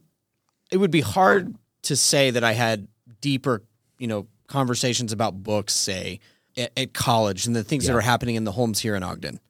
[0.70, 2.88] it would be hard to say that I had
[3.20, 3.62] deeper,
[3.98, 6.20] you know, conversations about books, say
[6.56, 9.40] at, at college, and the things that are happening in the homes here in Ogden,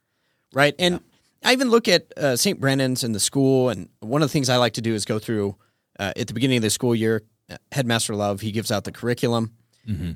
[0.52, 0.74] right?
[0.78, 1.00] And
[1.44, 2.60] I even look at uh, St.
[2.60, 5.18] Brennan's and the school, and one of the things I like to do is go
[5.18, 5.56] through
[5.98, 7.22] uh, at the beginning of the school year.
[7.50, 9.52] uh, Headmaster Love he gives out the curriculum,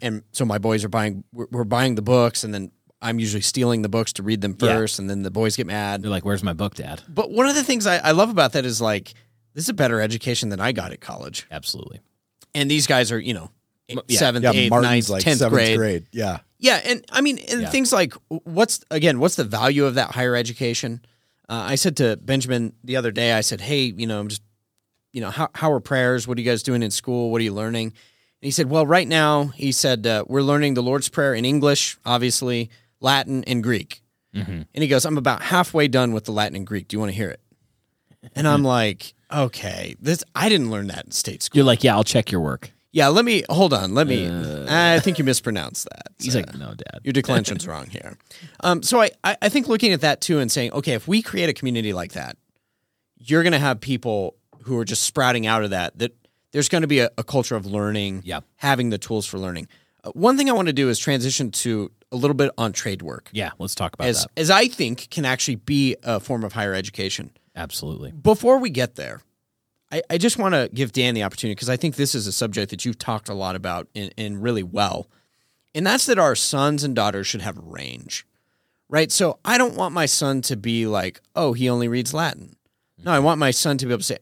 [0.02, 3.40] and so my boys are buying we're, we're buying the books, and then I'm usually
[3.42, 4.74] stealing the books to read them Yeah.
[4.76, 6.02] first, and then the boys get mad.
[6.02, 8.52] They're like, "Where's my book, Dad?" But one of the things I, I love about
[8.54, 9.14] that is like
[9.54, 11.46] this is a better education than I got at college.
[11.50, 12.00] Absolutely.
[12.54, 13.50] And these guys are, you know,
[14.08, 14.18] yeah.
[14.18, 15.76] seventh, Yeah, eighth, Martin's ninth, like tenth seventh grade.
[15.78, 16.06] grade.
[16.12, 16.38] Yeah.
[16.58, 17.70] Yeah, and I mean, and Yeah.
[17.70, 21.00] things like what's again, what's the value of that higher education?
[21.48, 24.42] Uh, I said to Benjamin the other day, I said, "Hey, you know, I'm just,
[25.12, 26.28] you know, how how are prayers?
[26.28, 27.30] What are you guys doing in school?
[27.30, 30.74] What are you learning?" And he said, "Well, right now, he said uh, we're learning
[30.74, 32.70] the Lord's Prayer in English, obviously,
[33.00, 34.02] Latin, and Greek."
[34.34, 34.52] Mm-hmm.
[34.74, 36.86] And he goes, "I'm about halfway done with the Latin and Greek.
[36.88, 37.40] Do you want to hear it?"
[38.36, 41.94] And I'm like, "Okay, this I didn't learn that in state school." You're like, "Yeah,
[41.96, 43.94] I'll check your work." Yeah, let me hold on.
[43.94, 44.28] Let me.
[44.68, 46.08] I think you mispronounced that.
[46.08, 46.14] Uh.
[46.18, 48.16] He's Uh, like, "No, Dad." your declension's wrong here.
[48.60, 51.22] Um, so I, I I think looking at that too and saying, okay, if we
[51.22, 52.36] create a community like that,
[53.18, 55.96] you're going to have people who are just sprouting out of that.
[55.98, 56.12] That
[56.52, 58.40] there's going to be a, a culture of learning, Yeah.
[58.56, 59.68] having the tools for learning.
[60.02, 63.02] Uh, one thing I want to do is transition to a little bit on trade
[63.02, 64.30] work, Yeah, let's talk about as that.
[64.36, 67.30] as I think can actually be a form of higher education.
[67.54, 68.10] Absolutely.
[68.10, 69.20] Before we get there,
[69.92, 72.32] I, I just want to give Dan the opportunity because I think this is a
[72.32, 75.08] subject that you've talked a lot about and, and really well.
[75.74, 78.26] And that's that our sons and daughters should have range,
[78.88, 79.10] right?
[79.12, 82.56] So I don't want my son to be like, oh, he only reads Latin.
[83.02, 83.24] No, I mm-hmm.
[83.24, 84.18] want my son to be able to say,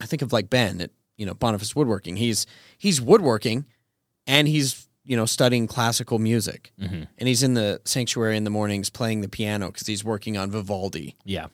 [0.00, 2.16] I think of like Ben at, you know, Boniface Woodworking.
[2.16, 3.66] He's, he's woodworking
[4.26, 6.72] and he's, you know, studying classical music.
[6.80, 7.04] Mm-hmm.
[7.18, 10.50] And he's in the sanctuary in the mornings playing the piano because he's working on
[10.50, 11.16] Vivaldi.
[11.24, 11.46] Yeah.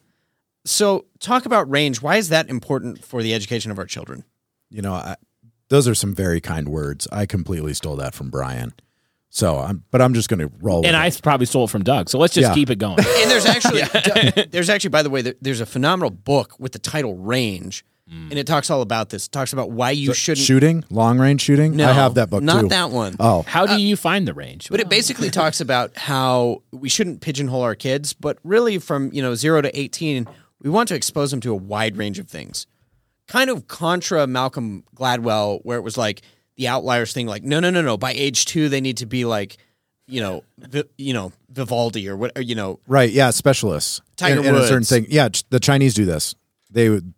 [0.64, 2.02] So, talk about range.
[2.02, 4.24] Why is that important for the education of our children?
[4.68, 5.16] You know, I,
[5.68, 7.08] those are some very kind words.
[7.10, 8.74] I completely stole that from Brian.
[9.30, 10.84] So I'm, but I'm just going to roll.
[10.84, 12.08] And with I probably stole it from Doug.
[12.08, 12.54] So let's just Yeah.
[12.54, 12.98] keep it going.
[12.98, 13.82] And there's actually,
[14.50, 18.44] there's actually, by the way, there's a phenomenal book with the title Range, and it
[18.44, 19.26] talks all about this.
[19.26, 20.16] It talks about why you it.
[20.16, 21.76] shouldn't shooting, long range shooting.
[21.76, 22.68] No, I have that book not too.
[22.70, 23.14] that one.
[23.20, 24.68] Oh, How do uh, you find the range?
[24.68, 29.22] But it basically talks about how we shouldn't pigeonhole our kids, but really from you
[29.22, 30.26] know zero to eighteen,
[30.62, 32.66] we want to expose them to a wide range of things.
[33.26, 36.22] Kind of contra Malcolm Gladwell, where it was like
[36.56, 37.96] the outliers thing, like no, no, no, no.
[37.96, 39.56] By age two, they need to be like,
[40.06, 43.10] you know, Vi- you know, Vivaldi or what, or, you know, right.
[43.10, 44.00] Yeah, specialists.
[44.16, 45.06] Tiger in, in a certain thing.
[45.08, 46.34] Yeah, ch- the Chinese do this.
[46.70, 47.14] They would.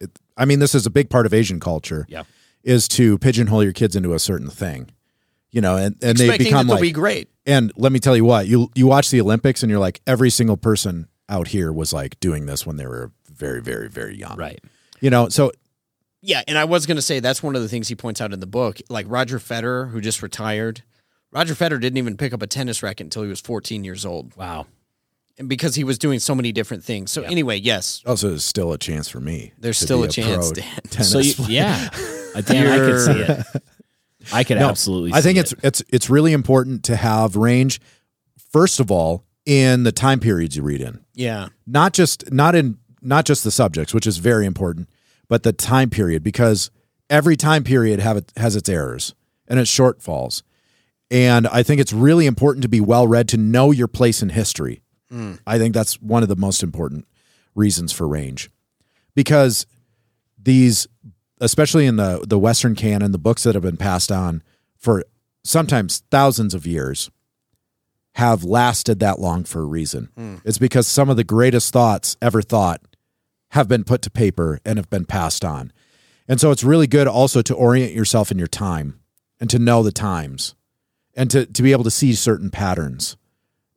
[0.00, 2.06] It, I mean, this is a big part of Asian culture.
[2.08, 2.22] Yeah.
[2.62, 4.90] is to pigeonhole your kids into a certain thing.
[5.50, 7.28] You know, and, and they expecting become that they'll like be great.
[7.44, 10.30] And let me tell you what, you you watch the Olympics and you're like, every
[10.30, 14.36] single person out here was like doing this when they were very, very, very young.
[14.36, 14.60] right.
[15.00, 15.52] You know, so
[16.20, 18.32] Yeah, and I was going to say that's one of the things he points out
[18.34, 18.78] in the book.
[18.90, 20.82] Like Roger Federer, who just retired.
[21.32, 24.36] Roger Federer didn't even pick up a tennis racket until he was 14 years old,
[24.36, 24.66] Wow.
[25.38, 27.10] and because he was doing so many different things.
[27.12, 29.52] So anyway, yes, oh, also there's still a chance for me.
[29.56, 30.64] There's still be a chance, Dan.
[30.90, 31.88] tennis So you, yeah,
[32.44, 33.62] Dan, I could see it.
[34.32, 35.12] I could No, absolutely.
[35.14, 37.80] I think see it's it's it's really important to have range.
[38.52, 42.78] First of all, in the time periods you read in, yeah, not just not in
[43.02, 44.88] not just the subjects, which is very important,
[45.26, 46.70] but the time period because
[47.10, 49.12] every time period have it has its errors
[49.48, 50.44] and its shortfalls.
[51.10, 54.28] And I think it's really important to be well read to know your place in
[54.28, 54.82] history.
[55.10, 55.34] Hmm.
[55.44, 57.08] I think that's one of the most important
[57.56, 58.52] reasons for range.
[59.16, 59.66] Because
[60.40, 60.86] these
[61.40, 64.44] especially in the the western canon, the books that have been passed on
[64.76, 65.02] for
[65.42, 67.10] sometimes thousands of years
[68.14, 70.40] have lasted that long for a reason.
[70.44, 72.80] It's because some of the greatest thoughts ever thought
[73.50, 75.72] have been put to paper and have been passed on.
[76.28, 79.00] And so it's really good also to orient yourself in your time
[79.40, 80.54] and to know the times
[81.14, 83.16] and to, to be able to see certain patterns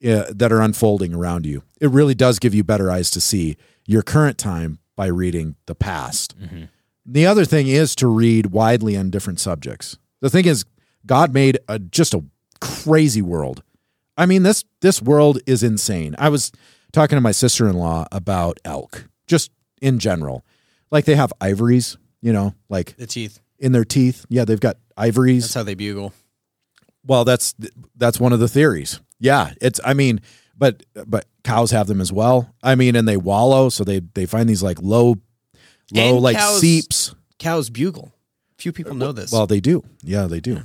[0.06, 1.64] uh, that are unfolding around you.
[1.80, 3.58] It really does give you better eyes to see
[3.88, 6.36] your current time by reading the past.
[7.06, 9.98] The other thing is to read widely on different subjects.
[10.22, 10.66] The thing is,
[11.06, 12.24] God made a, just a
[12.62, 13.64] crazy world.
[14.18, 16.16] I mean, this this world is insane.
[16.18, 16.51] I was
[16.91, 19.51] talking to my sister in law about elk, just
[19.82, 20.45] in general.
[20.91, 23.39] Like they have ivories, you know, like The teeth.
[23.59, 24.26] in their teeth.
[24.30, 25.43] Yeah, they've got ivories.
[25.43, 26.14] That's how they bugle.
[27.05, 27.55] Well, that's
[27.95, 28.99] that's one of the theories.
[29.20, 29.80] Yeah, it's.
[29.84, 30.22] I mean,
[30.57, 32.53] but but cows have them as well.
[32.61, 35.16] I mean, and they wallow, so they they find these like low,
[35.91, 37.16] low And like cows- seeps.
[37.39, 38.14] Cows bugle.
[38.57, 39.32] Few people know this.
[39.32, 39.84] Well, they do.
[40.01, 40.61] Yeah, they do.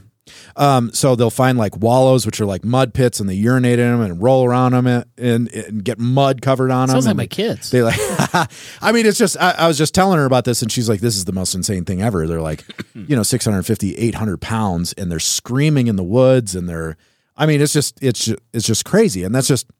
[0.57, 3.91] Um, so they'll find like wallows, which are like mud pits, and they urinate in
[3.91, 7.17] them and roll around them and, and, and get mud covered on Sounds them.
[7.17, 7.71] like and my kids.
[7.71, 7.97] They like.
[8.81, 9.37] I mean, it's just.
[9.39, 11.55] I, I was just telling her about this, and she's like, "This is the most
[11.55, 12.65] insane thing ever." They're like,
[12.95, 16.97] you know, 650, 800 pounds, and they're screaming in the woods, and they're.
[17.37, 19.71] I mean, it's just it's ju- it's just crazy, and that's just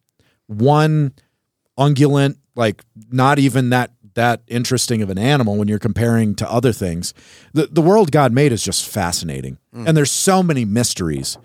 [0.47, 1.13] one
[1.79, 6.73] ungulate, like not even that that interesting of an animal when you're comparing to other
[6.73, 7.15] things.
[7.53, 11.39] The the world God made is just fascinating, and there's so many mysteries,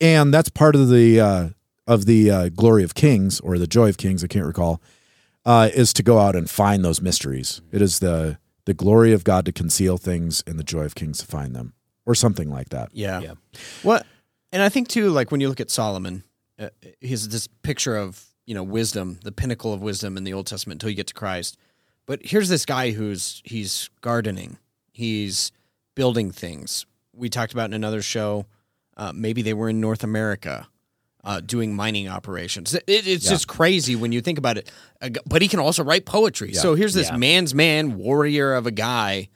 [0.00, 1.48] and that's part of the uh,
[1.86, 4.24] of the uh, glory of kings or the joy of kings.
[4.24, 4.80] I can't recall.
[5.46, 7.60] Uh, is to go out and find those mysteries.
[7.70, 11.18] It is the the glory of God to conceal things and the joy of kings
[11.18, 11.74] to find them,
[12.06, 12.88] or something like that.
[12.92, 13.20] Yeah.
[13.20, 13.34] Yeah.
[13.82, 14.06] What?
[14.52, 16.24] And I think too, like when you look at Solomon,
[16.58, 16.70] uh,
[17.00, 20.76] he's this picture of you know wisdom, the pinnacle of wisdom in the Old Testament
[20.76, 21.58] until you get to Christ.
[22.06, 24.58] But here's this guy who's he's gardening,
[24.92, 25.52] he's
[25.94, 26.86] building things.
[27.14, 28.46] We talked about in another show.
[28.96, 30.68] Uh, maybe they were in North America.
[31.26, 34.70] Uh, doing mining operations, it, it's just crazy when you think about it.
[35.00, 36.52] Uh, But he can also write poetry.
[36.52, 37.16] So here's this Yeah.
[37.16, 39.30] man's man, warrior of a guy,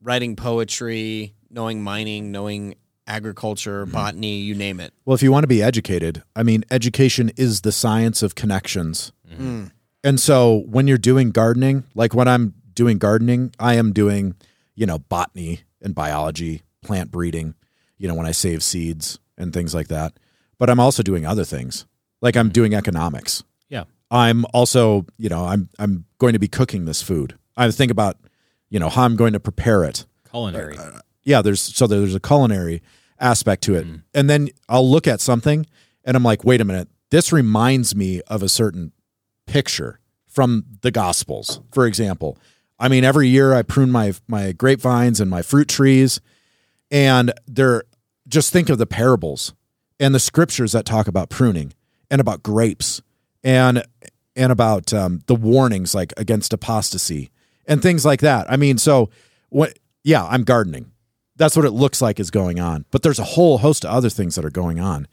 [0.00, 2.76] writing poetry, knowing mining, knowing
[3.08, 4.94] agriculture, botany, you name it.
[5.04, 9.10] Well, if you want to be educated, I mean, education is the science of connections.
[10.04, 14.36] And so when you're doing gardening, like when I'm doing gardening, I am doing,
[14.76, 17.54] you know, botany and biology, plant breeding,
[17.98, 20.12] you know, when I save seeds and things like that.
[20.58, 21.86] But I'm also doing other things.
[22.20, 22.52] Like I'm mm-hmm.
[22.52, 23.42] doing economics.
[23.68, 23.84] Yeah.
[24.10, 27.36] I'm also, you know, I'm I'm going to be cooking this food.
[27.56, 28.18] I think about,
[28.68, 30.76] you know, how I'm going to prepare it Culinary.
[30.76, 32.82] Uh, yeah there's so there's a culinary
[33.18, 34.02] aspect to it mm.
[34.12, 35.66] and then i'll look at something
[36.04, 38.92] and i'm like wait a minute this reminds me of a certain
[39.46, 42.38] picture from the gospels for example.
[42.78, 46.20] I mean every year i prune my my grapevines and my fruit trees
[46.90, 47.84] and they're
[48.26, 49.54] just think of the parables
[50.00, 51.72] and the scriptures that talk about pruning
[52.10, 53.02] and about grapes
[53.42, 53.84] and
[54.36, 57.30] and about um, the warnings like against apostasy
[57.66, 58.50] and things like that.
[58.50, 59.10] I mean so
[59.50, 60.90] what yeah i'm gardening.
[61.36, 64.10] That's what it looks like is going on but there's a whole host of other
[64.10, 65.06] things that are going on.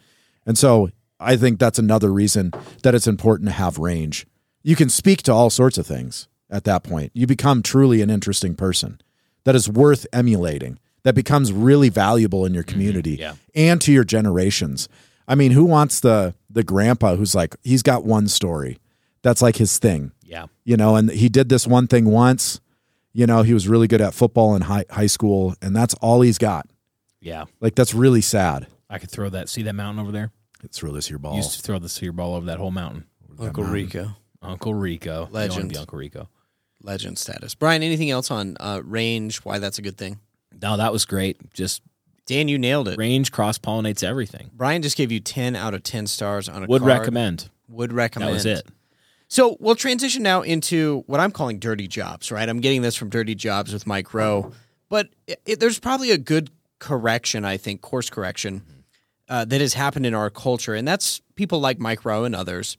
[0.45, 0.89] And so
[1.22, 2.51] i think that's another reason
[2.84, 4.26] that it's important to have range
[4.63, 8.09] you can speak to all sorts of things at that point you become truly an
[8.09, 8.99] interesting person
[9.43, 12.74] that is worth emulating that becomes really valuable in your mm-hmm.
[12.74, 13.36] community yeah.
[13.55, 14.89] and to your generations
[15.28, 18.78] i mean who wants the the grandpa who's like he's got one story
[19.22, 20.45] that's like his thing yeah.
[20.63, 22.61] you know, and he did this one thing once.
[23.13, 26.22] You know, he was really good at football in high high school, and that's all
[26.22, 26.67] he's got.
[27.19, 27.43] Yeah.
[27.59, 28.67] Like that's really sad.
[28.89, 29.49] I could throw that.
[29.49, 30.32] See that mountain over there?
[30.72, 31.36] Throw this your ball.
[31.36, 33.05] Used to throw this sear ball over that whole mountain.
[33.39, 35.14] Uncle Rico, Uncle Rico.
[35.14, 35.70] You wanna Legend.
[35.70, 36.30] be Uncle Rico.
[36.84, 37.55] legend status.
[37.55, 39.38] Brian, anything else on uh, range?
[39.38, 40.20] Why that's a good thing?
[40.62, 41.53] No, that was great.
[41.53, 41.82] Just
[42.28, 42.97] Dan, you nailed it.
[42.99, 44.51] range cross pollinates everything.
[44.53, 46.99] Brian just gave you ten out of ten stars on a Would card.
[46.99, 47.49] recommend.
[47.70, 48.30] Would recommend.
[48.30, 48.68] That was it.
[49.28, 52.47] So we'll transition now into what I'm calling dirty jobs, right?
[52.47, 54.51] I'm getting this from Dirty Jobs with Mike Rowe,
[54.89, 56.49] but it, it- there's probably a good
[56.80, 58.62] correction, I think, course correction
[59.32, 62.77] uh, that has happened in our culture, and that's people like Mike Rowe and others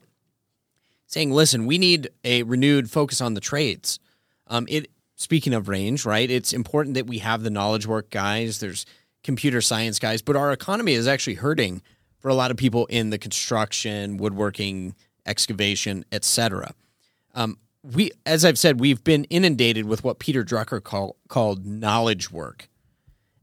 [1.06, 3.98] saying, "Listen, we need a renewed focus on the trades."
[4.48, 6.30] Um, it speaking of range, right?
[6.30, 8.60] It's important that we have the knowledge work guys.
[8.60, 8.84] There's
[9.24, 11.80] computer science guys, but our economy is actually hurting
[12.18, 14.94] for a lot of people in the construction, woodworking,
[15.24, 16.74] excavation, etc.
[17.34, 22.30] Um, we, as I've said, we've been inundated with what Peter Drucker call, called knowledge
[22.30, 22.68] work.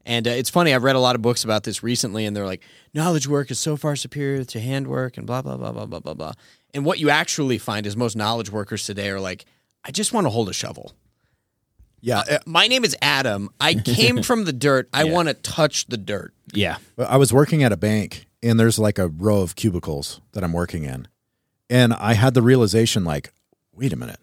[0.10, 2.48] And uh, it's funny, I've read a lot of books about this recently, and they're
[2.48, 2.64] like,
[2.96, 6.16] knowledge work is so far superior to handwork, and blah, blah, blah, blah, blah, blah,
[6.16, 6.34] blah.
[6.74, 9.46] And what you actually find is most knowledge workers today are like,
[9.86, 10.94] I just want to hold a shovel.
[12.02, 13.52] yeah, eh, My name is Adam.
[13.62, 14.90] I came from the dirt.
[14.92, 16.34] I want to touch the dirt.
[16.54, 16.78] Yeah.
[16.98, 20.54] I was working at a bank, and there's like a row of cubicles that I'm
[20.54, 21.08] working in,
[21.70, 23.32] and I had the realization, like,
[23.74, 24.20] wait a minute,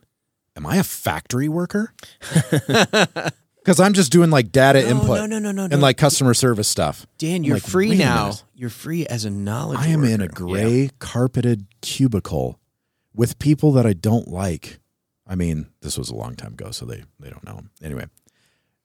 [0.56, 1.94] am I a factory worker?
[3.66, 5.78] Because I'm just doing like data No, input no, no, no, no, and no.
[5.78, 7.04] like customer service stuff.
[7.18, 8.34] Dan, I'm you're like, free now.
[8.54, 9.80] You're free as a knowledge.
[9.80, 10.44] I am in a worker.
[10.44, 12.60] gray carpeted cubicle
[13.12, 14.78] with people that I don't like.
[15.26, 17.62] I mean, this was a long time ago, so they they don't know.
[17.82, 18.06] Anyway,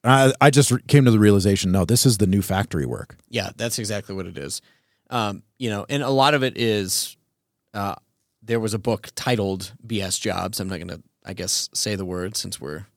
[0.04, 1.72] I I just came to the realization.
[1.72, 3.18] No, this is the new factory work.
[3.30, 4.64] Yeah, that's exactly what it is.
[5.12, 7.16] Um, you know, and a lot of it is.
[7.76, 7.94] Uh,
[8.42, 12.04] there was a book titled "BS Jobs." I'm not going to, I guess, say the
[12.06, 12.88] word since we're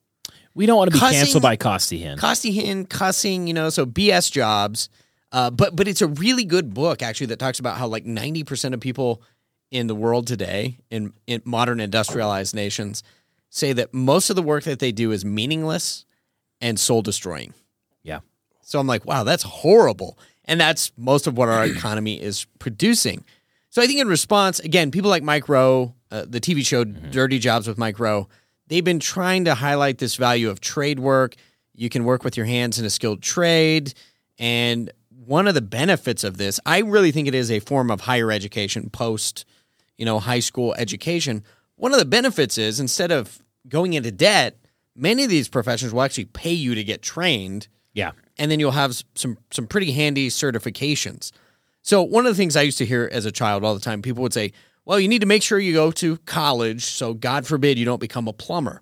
[0.55, 2.17] We don't want to be Cussing- canceled by Costihan.
[2.17, 4.89] Costihan cussing, you know, so BS jobs.
[5.31, 8.43] Uh, but but it's a really good book actually that talks about how like ninety
[8.43, 9.21] percent of people
[9.71, 13.03] in the world today in, in modern industrialized nations
[13.49, 16.05] say that most of the work that they do is meaningless
[16.61, 17.53] and soul destroying.
[18.03, 18.19] Yeah.
[18.61, 20.17] So I'm like, wow, that's horrible.
[20.45, 23.25] And that's most of what our economy is producing.
[23.71, 27.39] So I think in response, again, people like Mike Rowe, uh, the TV show Dirty
[27.39, 28.29] Jobs with Mike Rowe,
[28.67, 31.35] they've been trying to highlight this value of trade work.
[31.73, 33.93] You can work with your hands in a skilled trade.
[34.39, 38.01] And one of the benefits of this, I really think it is a form of
[38.01, 39.45] higher education post,
[39.97, 41.43] you know, high school education.
[41.75, 44.57] One of the benefits is instead of going into debt,
[44.95, 48.11] many of these professions will actually pay you to get trained Yeah.
[48.37, 51.31] and then you'll have some some pretty handy certifications.
[51.81, 54.01] So one of the things I used to hear as a child all the time,
[54.01, 54.51] people would say,
[54.85, 57.99] "Well, you need to make sure you go to college, so God forbid you don't
[58.01, 58.81] become a plumber."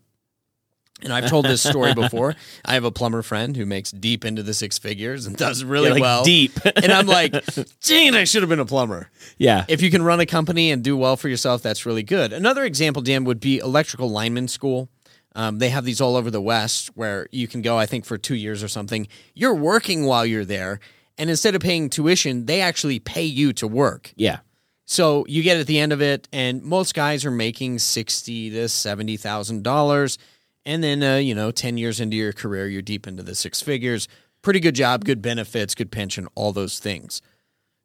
[1.02, 2.34] And I've told this story before.
[2.64, 5.88] I have a plumber friend who makes deep into the six figures and does really
[5.88, 6.24] Yeah, like well.
[6.24, 6.54] deep.
[6.78, 7.34] and I'm like,
[7.82, 9.66] Gene, I should have been a plumber." Yeah.
[9.68, 12.32] If you can run a company and do well for yourself, that's really good.
[12.32, 14.88] Another example, Dan, would be electrical lineman school.
[15.36, 18.18] Um, they have these all over the West where you can go, I think, for
[18.20, 19.08] two years or something.
[19.34, 20.80] You're working while you're there.
[21.18, 24.14] And instead of paying tuition, they actually pay you to work.
[24.16, 24.40] yeah.
[24.86, 28.68] So you get at the end of it, and most guys are making sixty to
[28.68, 30.18] seventy thousand dollars,
[30.66, 33.62] and then uh, you know, ten years into your career, you're deep into the six
[33.62, 34.08] figures.
[34.42, 37.22] Pretty good job, good benefits, good pension, all those things.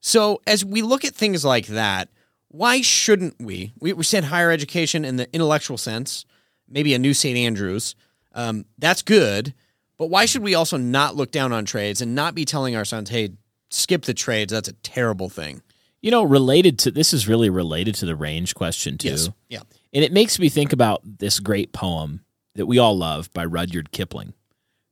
[0.01, 2.09] So as we look at things like that,
[2.49, 3.73] why shouldn't we?
[3.79, 6.25] We, we said higher education in the intellectual sense,
[6.69, 7.37] maybe a new St.
[7.37, 7.95] Andrews.
[8.33, 9.55] Um, that's good,
[9.99, 12.85] but why should we also not look down on trades and not be telling our
[12.85, 13.31] sons, "Hey,
[13.71, 14.53] skip the trades.
[14.53, 15.63] That's a terrible thing."
[16.01, 19.17] You know, related to this is really related to the range question too.
[19.49, 19.61] Yeah.
[19.93, 22.21] And it makes me think about this great poem
[22.55, 24.35] that we all love by Rudyard Kipling.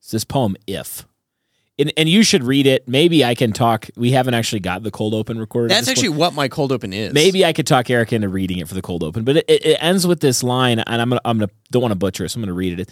[0.01, 1.07] It's this poem, If.
[1.79, 2.89] And, and you should read it.
[2.89, 3.89] Maybe I can talk.
[3.97, 5.73] We haven't actually got the cold open recorded.
[5.73, 6.21] That's actually point.
[6.21, 7.13] what my cold open is.
[7.13, 9.67] Maybe I could talk Eric into reading it for the cold open, but it, it,
[9.67, 12.31] it ends with this line, and I'm gonna I'm gonna don't want to butcher it,
[12.31, 12.91] so I'm gonna read it.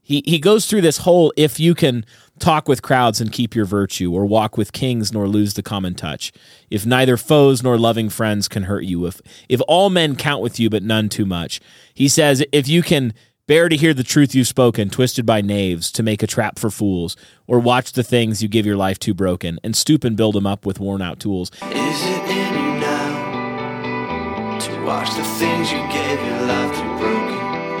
[0.00, 2.06] He he goes through this whole if you can
[2.42, 5.94] talk with crowds and keep your virtue, or walk with kings nor lose the common
[5.94, 6.32] touch,
[6.70, 10.58] if neither foes nor loving friends can hurt you, if if all men count with
[10.58, 11.60] you but none too much.
[11.94, 13.14] He says if you can
[13.46, 16.70] bear to hear the truth you've spoken, twisted by knaves to make a trap for
[16.70, 17.16] fools,
[17.46, 20.46] or watch the things you give your life to broken, and stoop and build them
[20.46, 21.50] up with worn out tools.
[21.62, 27.22] Is it in you now to watch the things you gave your life to broken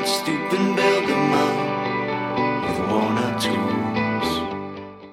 [0.06, 1.51] stoop and build them up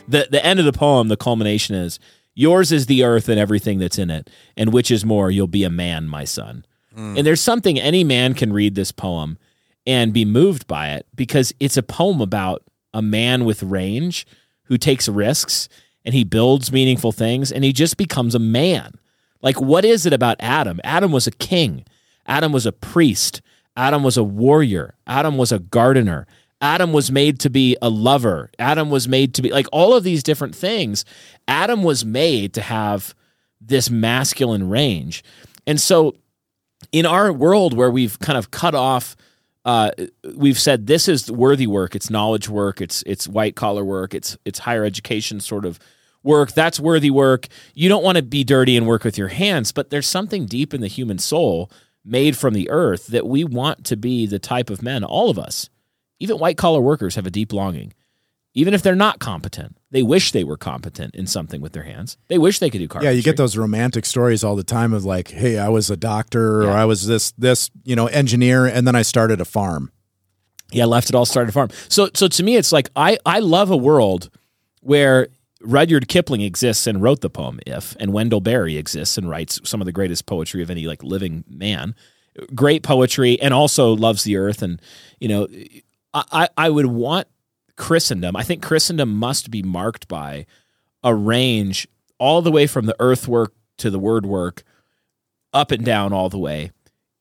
[0.10, 2.00] the the end of the poem, the culmination is
[2.40, 5.66] yours is the earth and everything that's in it, and which is more, you'll be
[5.66, 6.66] a man, my son.
[6.96, 7.18] Mm.
[7.18, 9.38] And there's something any man can read this poem
[9.86, 14.26] and be moved by it because it's a poem about a man with range
[14.64, 15.68] who takes risks
[16.06, 18.94] and he builds meaningful things and he just becomes a man.
[19.42, 20.80] Like, what is it about Adam?
[20.84, 21.86] Adam was a king.
[22.26, 23.42] Adam was a priest.
[23.76, 24.96] Adam was a warrior.
[25.08, 26.28] Adam was a gardener.
[26.62, 28.50] Adam was made to be a lover.
[28.60, 31.06] Adam was made to be like all of these different things.
[31.48, 33.16] Adam was made to have
[33.62, 35.24] this masculine range.
[35.66, 36.16] And so,
[36.92, 39.16] in our world where we've kind of cut off
[39.66, 39.92] uh,
[40.36, 44.38] we've said this is worthy work it's knowledge work it's it's white collar work it's
[44.46, 45.80] it's higher education sort of
[46.24, 49.72] work that's worthy work you don't want to be dirty and work with your hands
[49.72, 51.70] but there's something deep in the human soul
[52.06, 55.38] made from the earth that we want to be the type of men all of
[55.38, 55.70] us
[56.20, 57.94] even white collar workers have a deep longing
[58.56, 62.18] even if they're not competent they wish they were competent in something with their hands
[62.28, 63.14] they wish they could do carpentry.
[63.14, 65.98] Yeah, you get those romantic stories all the time of like, hey, I was a
[65.98, 69.92] doctor or I was this this you know engineer, and then I started a farm.
[70.72, 71.70] Yeah, left it all, started a farm.
[71.88, 74.30] So, so to me, it's like I I love a world
[74.82, 75.28] where
[75.62, 79.82] Rudyard Kipling exists and wrote the poem "If," and Wendell Berry exists and writes some
[79.82, 81.96] of the greatest poetry of any like living man.
[82.54, 84.62] Great poetry, and also loves the earth.
[84.62, 84.80] And
[85.20, 85.48] you know,
[86.14, 87.28] I I- would want
[87.76, 88.36] Christendom.
[88.36, 90.46] I think Christendom must be marked by
[91.04, 91.88] a range
[92.18, 94.64] all the way from the earthwork to the word work,
[95.54, 96.72] up and down all the way,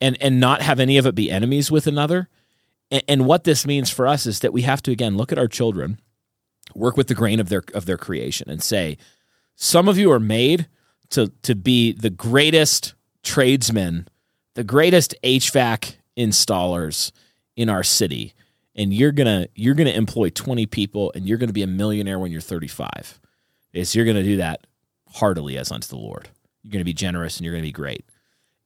[0.00, 2.28] and and not have any of it be enemies with another.
[2.90, 5.38] And, and what this means for us is that we have to again look at
[5.38, 6.00] our children
[6.74, 8.96] work with the grain of their of their creation and say,
[9.54, 10.68] some of you are made
[11.10, 14.08] to to be the greatest tradesmen,
[14.54, 17.12] the greatest HVAC installers
[17.56, 18.34] in our city,
[18.78, 22.32] and you're gonna you're gonna employ 20 people, and you're gonna be a millionaire when
[22.32, 23.20] you're 35.
[23.74, 24.66] Is you're gonna do that
[25.12, 26.30] heartily as unto the Lord.
[26.62, 28.06] You're gonna be generous and you're gonna be great.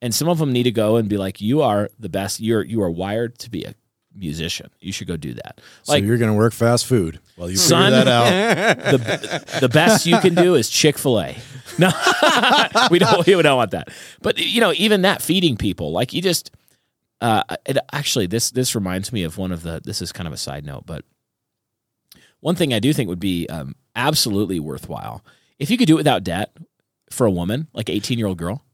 [0.00, 2.40] And some of them need to go and be like, you are the best.
[2.40, 3.74] You're you are wired to be a
[4.14, 4.70] musician.
[4.80, 5.60] You should go do that.
[5.84, 7.20] So you're going to work fast food.
[7.36, 8.78] Well, you Son, figure that out.
[8.92, 11.36] the the best you can do is Chick Fil A.
[11.78, 11.88] No,
[12.90, 13.88] we don't we don't want that.
[14.20, 16.50] But you know, even that feeding people, like you just.
[17.22, 19.80] Uh, it, actually, this this reminds me of one of the.
[19.84, 21.04] This is kind of a side note, but
[22.40, 25.24] one thing I do think would be um, absolutely worthwhile
[25.58, 26.56] if you could do it without debt
[27.10, 28.64] for a woman, like eighteen year old girl.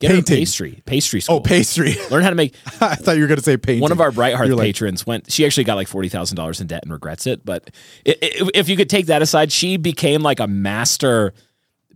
[0.00, 1.36] Get her a pastry, pastry school.
[1.36, 1.94] Oh, pastry.
[2.10, 3.82] Learn how to make I thought you were going to say painting.
[3.82, 5.30] one of our Brighthearth You're like- patrons went.
[5.30, 7.44] She actually got like forty thousand dollars in debt and regrets it.
[7.44, 7.70] But
[8.06, 11.34] i i if you could take that aside, she became like a master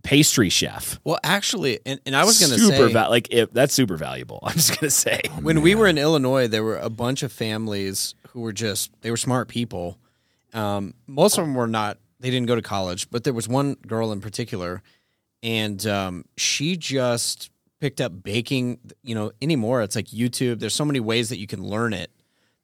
[0.07, 0.99] pastry chef.
[1.03, 3.97] Well, actually, and, and I was going to super say, val- like it, that's super
[3.97, 4.39] valuable.
[4.43, 5.21] I'm just gonna say.
[5.41, 9.11] when we were in Illinois, there were a bunch of families who were just they
[9.11, 9.97] were smart people.
[10.53, 11.97] Um, most of them were not.
[12.19, 14.81] They didn't go to college, but there was one girl in particular,
[15.43, 17.51] and um, she just
[17.81, 18.79] picked up baking.
[19.03, 20.59] You know, anymore it's like YouTube.
[20.59, 22.11] There's so many ways that you can learn it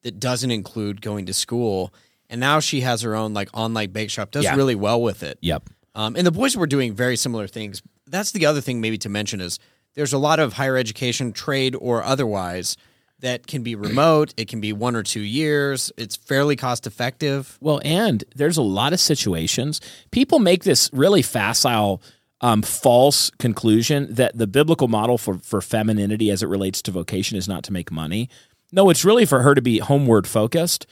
[0.03, 1.93] that doesn't include going to school.
[2.29, 4.31] And now she has her own like online bake shop.
[4.31, 4.55] Does Yeah.
[4.55, 5.37] really well with it.
[5.41, 5.69] Yep.
[5.95, 7.81] Um, and the boys were doing very similar things.
[8.07, 9.59] That's the other thing maybe to mention is
[9.95, 12.77] there's a lot of higher education, trade or otherwise,
[13.23, 14.33] that can be remote.
[14.35, 15.91] It can be one or two years.
[15.97, 17.57] It's fairly cost effective.
[17.61, 19.79] Well, and there's a lot of situations
[20.11, 22.01] people make this really facile,
[22.41, 27.37] um, false conclusion that the biblical model for for femininity as it relates to vocation
[27.37, 28.29] is not to make money.
[28.73, 30.85] No, it's really for her to be homeward focused.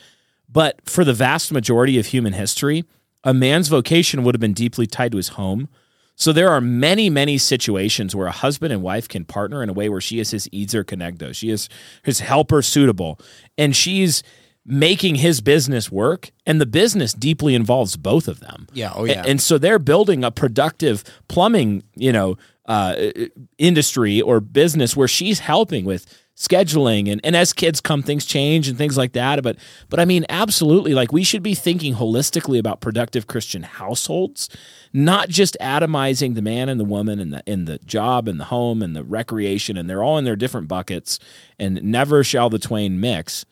[0.48, 2.84] But for the vast majority of human history,
[3.24, 5.68] a man's vocation would have been deeply tied to his home.
[6.14, 9.72] So there are many, many situations where a husband and wife can partner in a
[9.72, 11.68] way where she is his ezer kenegdo, she is
[12.02, 13.18] his helper suitable,
[13.56, 14.22] and she's
[14.64, 18.68] making his business work, and the business deeply involves both of them.
[18.72, 19.24] Yeah, oh, yeah.
[19.26, 23.10] And so they're building a productive plumbing, you know, uh,
[23.58, 26.06] industry or business where she's helping with
[26.36, 29.56] scheduling and, and as kids come things change and things like that but
[29.90, 34.48] but i mean absolutely like we should be thinking holistically about productive christian households
[34.94, 38.44] not just atomizing the man and the woman and the in the job and the
[38.44, 41.18] home and the recreation and they're all in their different buckets
[41.58, 43.44] and never shall the twain mix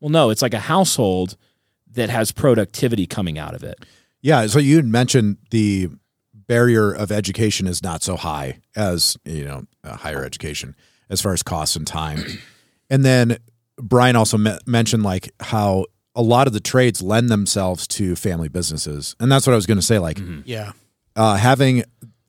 [0.00, 1.38] well no it's like a household
[1.90, 3.82] that has productivity coming out of it
[4.22, 4.46] Yeah.
[4.48, 5.88] So you mentioned the
[6.48, 10.74] barrier of education is not so high as, you know, uh, higher education
[11.10, 12.20] as far as cost and time.
[12.88, 13.38] And then
[13.82, 18.48] Brian also me- mentioned like how a lot of the trades lend themselves to family
[18.48, 19.16] businesses.
[19.18, 19.98] And that's what I was going to say.
[19.98, 20.70] Like, Yeah.
[21.16, 21.82] uh, having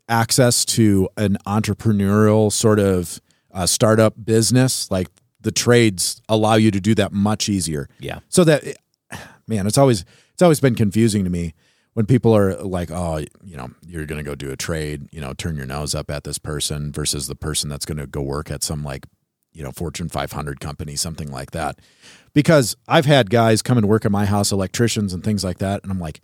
[0.10, 5.08] access to an entrepreneurial sort of uh, startup business, like
[5.42, 7.88] the trades allow you to do that much easier.
[8.00, 8.20] Yeah.
[8.30, 8.64] So that,
[9.48, 11.54] man, it's always it's always been confusing to me
[11.98, 15.20] when people are like, oh, you know, you're going to go do a trade, you
[15.20, 18.22] know, turn your nose up at this person versus the person that's going to go
[18.22, 19.08] work at some like,
[19.52, 21.80] you know, Fortune 500 company, something like that.
[22.34, 25.82] Because I've had guys come and work at my house, electricians and things like that,
[25.82, 26.22] and I'm like,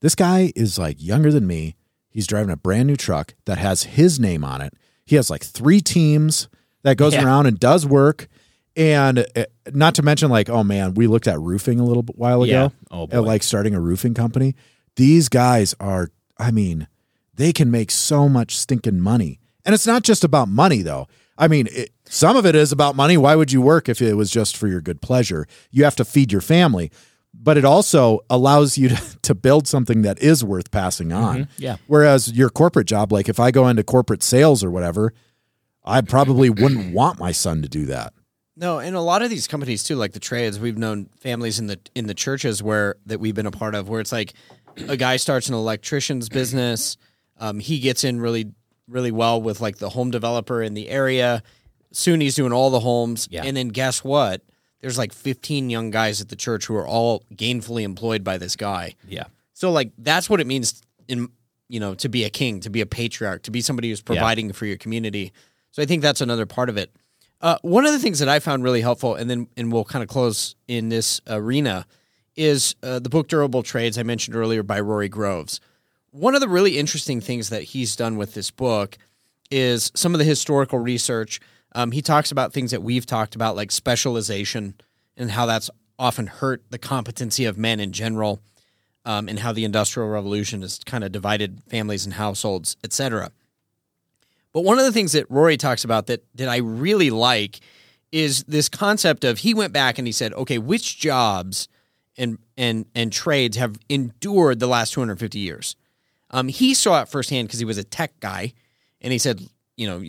[0.00, 1.76] this guy is like younger than me.
[2.08, 4.72] He's driving a brand new truck that has his name on it.
[5.04, 6.48] He has like three teams
[6.82, 7.26] that goes Yeah.
[7.26, 8.26] around and does work.
[8.74, 9.44] And uh,
[9.74, 12.64] not to mention, like, oh man, we looked at roofing a little while Yeah.
[12.66, 12.74] ago.
[12.90, 14.54] Oh, at like starting a roofing company.
[14.96, 16.88] These guys are, I mean,
[17.34, 19.40] they can make so much stinking money.
[19.64, 21.06] And it's not just about money, though.
[21.38, 23.16] I mean, it, some of it is about money.
[23.16, 25.46] Why would you work if it was just for your good pleasure?
[25.70, 26.90] You have to feed your family,
[27.32, 31.44] but it also allows you to, to build something that is worth passing on.
[31.44, 31.62] Mm-hmm.
[31.62, 31.76] yeah.
[31.86, 35.14] Whereas your corporate job, like if I go into corporate sales or whatever,
[35.84, 38.12] I probably wouldn't want my son to do that.
[38.56, 41.66] No, and a lot of these companies too, like the trades, we've known families in
[41.66, 44.34] the in the churches where that we've been a part of, where it's like
[44.88, 46.96] a guy starts an electrician's business,
[47.38, 48.52] um, he gets in really
[48.88, 51.42] really well with like the home developer in the area.
[51.92, 53.44] Soon he's doing all the homes, Yeah.
[53.44, 54.42] and then guess what?
[54.80, 58.56] There's like 15 young guys at the church who are all gainfully employed by this
[58.56, 58.94] guy.
[59.06, 61.28] yeah So like that's what it means in
[61.68, 64.52] you know to be a king, to be a patriarch, to be somebody who's providing
[64.52, 65.32] for your community.
[65.70, 66.90] So I think that's another part of it.
[67.40, 70.02] Uh, one of the things that I found really helpful, and then and we'll kind
[70.02, 71.86] of close in this arena,
[72.36, 75.60] is uh, the book Durable Trades I mentioned earlier by Rory Groves.
[76.10, 78.98] One of the really interesting things that he's done with this book
[79.50, 81.40] is some of the historical research.
[81.74, 84.74] Um, he talks about things that we've talked about, like specialization
[85.16, 88.40] and how that's often hurt the competency of men in general.
[89.04, 93.32] um, and how the Industrial Revolution has kind of divided families and households, etc.
[94.52, 97.60] But one of the things that Rory talks about that that I really like
[98.12, 101.68] is this concept of he went back and he said, okay, which jobs
[102.20, 105.74] and and and trades have endured the last 250 years?
[106.30, 108.52] Um, he saw it firsthand because he was a tech guy,
[109.00, 109.40] and he said,
[109.76, 110.02] you know,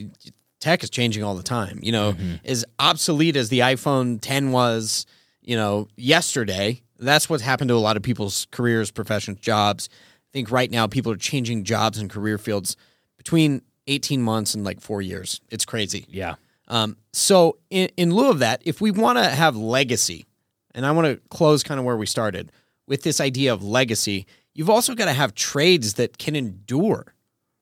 [0.59, 1.80] tech is changing all the time.
[1.82, 5.07] You know, as obsolete as the iPhone 10 was,
[5.41, 9.89] you know, yesterday, that's what's happened to a lot of people's careers, professions, jobs.
[9.91, 12.78] I think right now people are changing jobs and career fields
[13.18, 15.41] between 18 months and like four years.
[15.49, 16.05] It's crazy.
[16.07, 16.36] Yeah.
[16.68, 20.26] Um, so, in, in lieu of that, if we want to have legacy,
[20.74, 22.51] and I want to close kind of where we started
[22.88, 27.13] with this idea of legacy, you've also got to have trades that can endure,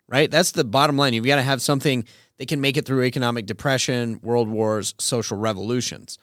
[0.07, 0.29] right?
[0.31, 1.13] That's the bottom line.
[1.13, 2.03] You've got to have something
[2.37, 6.17] that can make it through economic depression, world wars, social revolutions.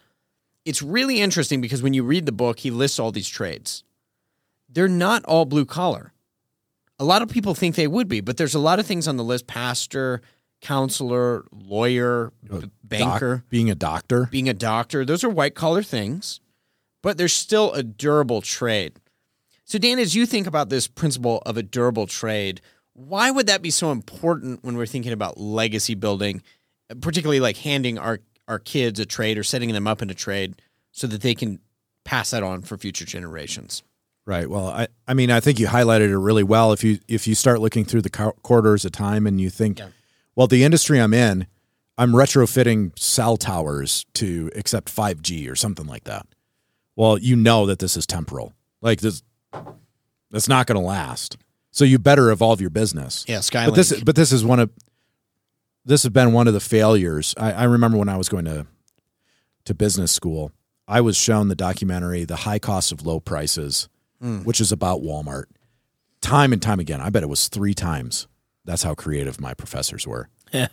[0.65, 3.85] It's really interesting because when you read the book, he lists all these trades.
[4.69, 6.13] They're not all blue collar.
[6.99, 9.17] A lot of people think they would be, but there's a lot of things on
[9.17, 10.23] the list pastor,
[10.61, 12.33] counselor, lawyer,
[12.83, 14.29] banker, Doc- being a doctor.
[14.33, 15.05] being a doctor.
[15.05, 16.41] Those are white collar things,
[17.03, 18.95] but there's still a durable trade.
[19.65, 22.61] So, Dan, as you think about this principle of a durable trade,
[22.93, 26.43] why would that be so important when we're thinking about legacy building,
[27.01, 30.63] particularly like handing our, our kids a trade or setting them up in a trade
[30.93, 31.59] so that they can
[32.05, 33.83] pass that on for future generations?
[34.25, 34.49] Right.
[34.49, 36.73] Well, I, I mean, I think you highlighted it really well.
[36.73, 39.89] If you if you start looking through the quarters of time and you think, Yeah.
[40.35, 41.47] well, the industry I'm in,
[41.99, 46.27] I'm retrofitting cell towers to accept 5G or something like that.
[46.97, 48.55] Well, you know that this is temporal.
[48.81, 49.23] Like this,
[50.31, 51.37] that's not going to last.
[51.71, 53.25] So you better evolve your business.
[53.29, 53.67] Yeah, Skylink.
[53.67, 54.71] But this, but this is one of
[55.85, 57.35] this has been one of the failures.
[57.37, 58.67] I, I remember when I was going to
[59.67, 60.53] to business school,
[60.89, 63.89] I was shown the documentary "The High Cost of Low Prices,"
[64.21, 64.39] hmm.
[64.39, 65.45] which is about Walmart.
[66.23, 68.27] Time and time again, I bet it was three times.
[68.65, 70.29] That's how creative my professors were.
[70.53, 70.69] Yeah.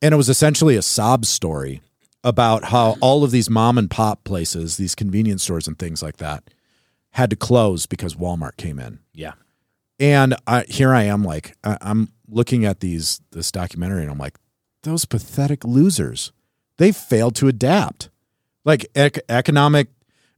[0.00, 1.82] and it was essentially a sob story
[2.24, 6.18] about how all of these mom and pop places, these convenience stores and things like
[6.18, 6.44] that,
[7.10, 9.00] had to close because Walmart came in.
[9.12, 9.32] Yeah.
[9.98, 14.18] And I, here I am, like I, I'm looking at these this documentary, and I'm
[14.18, 14.38] like,
[14.82, 16.32] those pathetic losers.
[16.78, 18.08] They failed to adapt.
[18.64, 19.88] Like ec- economic,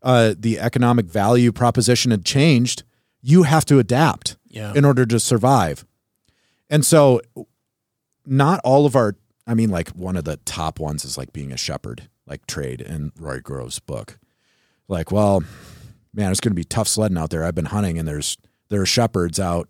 [0.02, 2.82] uh, the economic value proposition had changed.
[3.22, 4.72] You have to adapt Yeah.
[4.74, 5.86] in order to survive.
[6.68, 7.20] And so,
[8.26, 9.16] not all of our.
[9.46, 12.80] I mean, like one of the top ones is like being a shepherd, like trade
[12.80, 14.18] in Rory Grove's book.
[14.88, 15.42] Like, well,
[16.12, 17.44] man, it's going to be tough sledding out there.
[17.44, 18.36] I've been hunting, and there's
[18.70, 19.68] there are shepherds out,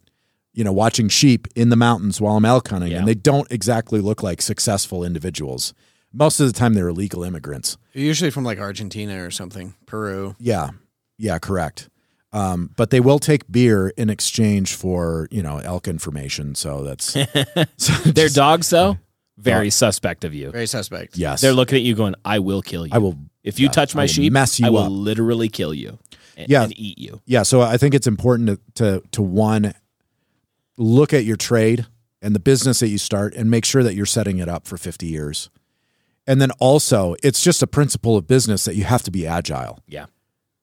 [0.53, 2.99] you know, watching sheep in the mountains while I'm elk hunting, Yeah.
[2.99, 5.75] and they don't exactly look like successful individuals.
[6.13, 7.77] Most of the time, they're illegal immigrants.
[7.93, 10.37] Usually from like Argentina or something, Peru.
[10.39, 10.71] Yeah,
[11.19, 11.89] yeah, correct.
[12.33, 16.55] Um, but they will take beer in exchange for you know elk information.
[16.55, 17.05] So that's
[17.77, 18.99] so Their just- dogs, though,
[19.37, 20.51] very suspect of you.
[20.51, 21.17] Very suspect.
[21.17, 22.93] Yes, They're looking at you going, I will kill you.
[22.95, 23.17] I will.
[23.43, 24.91] If you yeah, touch I my will sheep, mess you I will up.
[24.93, 25.99] literally kill you
[26.37, 26.63] and, Yeah.
[26.65, 27.21] and eat you.
[27.27, 29.75] Yeah, so I think it's important to, to to one
[30.77, 31.87] look at your trade
[32.23, 34.77] and the business that you start and make sure that you're setting it up for
[34.77, 35.51] 50 years.
[36.27, 39.81] And then also, it's just a principle of business that you have to be agile.
[39.87, 40.07] Yeah.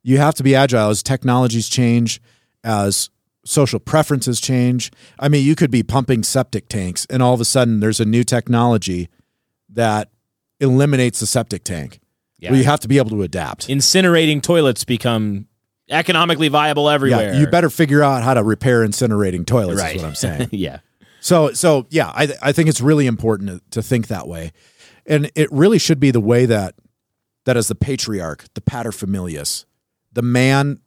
[0.04, 2.20] You have to be agile as technologies change,
[2.64, 3.10] as
[3.44, 4.92] social preferences change.
[5.20, 8.06] I mean, you could be pumping septic tanks and all of a sudden there's a
[8.06, 9.10] new technology
[9.70, 10.10] that
[10.60, 12.00] eliminates the septic tank.
[12.38, 12.51] Yeah.
[12.51, 13.68] Well, you have to be able to adapt.
[13.68, 15.47] Incinerating toilets become
[15.89, 17.34] economically viable everywhere.
[17.34, 19.80] Yeah, you better figure out how to repair incinerating toilets.
[19.80, 19.96] Right.
[19.96, 20.50] Is what I'm saying.
[20.51, 20.80] yeah.
[21.20, 24.54] so, so yeah, I I think it's really important to, to think that way,
[25.05, 26.76] and it really should be the way that
[27.46, 29.66] that is the patriarch, the paterfamilias,
[30.12, 30.80] the man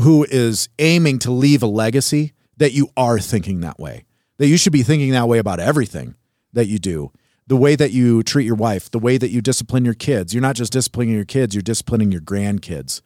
[0.00, 2.32] who is aiming to leave a legacy.
[2.56, 4.04] That you are thinking that way.
[4.38, 6.16] That you should be thinking that way about everything
[6.52, 7.12] that you do.
[7.46, 10.34] The way that you treat your wife, the way that you discipline your kids.
[10.34, 13.00] You're not just disciplining your kids, you're disciplining your grandkids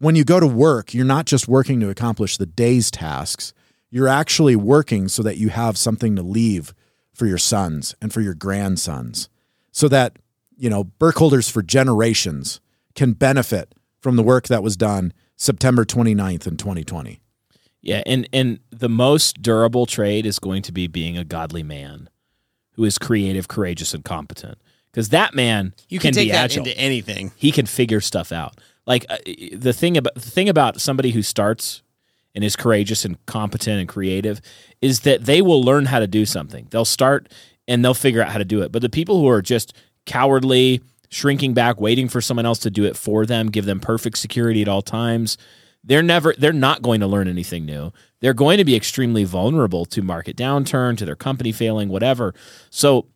[0.00, 3.52] when you go to work, you're not just working to accomplish the day's tasks.
[3.90, 6.74] You're actually working so that you have something to leave
[7.12, 9.28] for your sons and for your grandsons
[9.72, 10.18] so that,
[10.56, 12.60] you know, Burkholders for generations
[12.94, 17.22] can benefit from the work that was done September 29th in 2020.
[17.80, 22.10] Yeah, and and the most durable trade is going to be being a godly man
[22.72, 24.58] who is creative, courageous, and competent.
[24.92, 26.66] Because that man You can, take be that agile.
[26.66, 27.32] into anything.
[27.36, 28.60] he can figure stuff out.
[28.86, 29.16] Like uh,
[29.56, 31.82] the thing about the thing about somebody who starts
[32.34, 34.42] and is courageous and competent and creative
[34.82, 36.66] is that they will learn how to do something.
[36.70, 37.32] They'll start
[37.66, 38.72] and they'll figure out how to do it.
[38.72, 39.72] But the people who are just
[40.04, 44.18] cowardly, shrinking back, waiting for someone else to do it for them, give them perfect
[44.18, 45.36] security at all times,
[45.82, 47.92] they're never they're not going to learn anything new.
[48.20, 52.34] They're going to be extremely vulnerable to market downturn, to their company failing, whatever.
[52.70, 53.06] So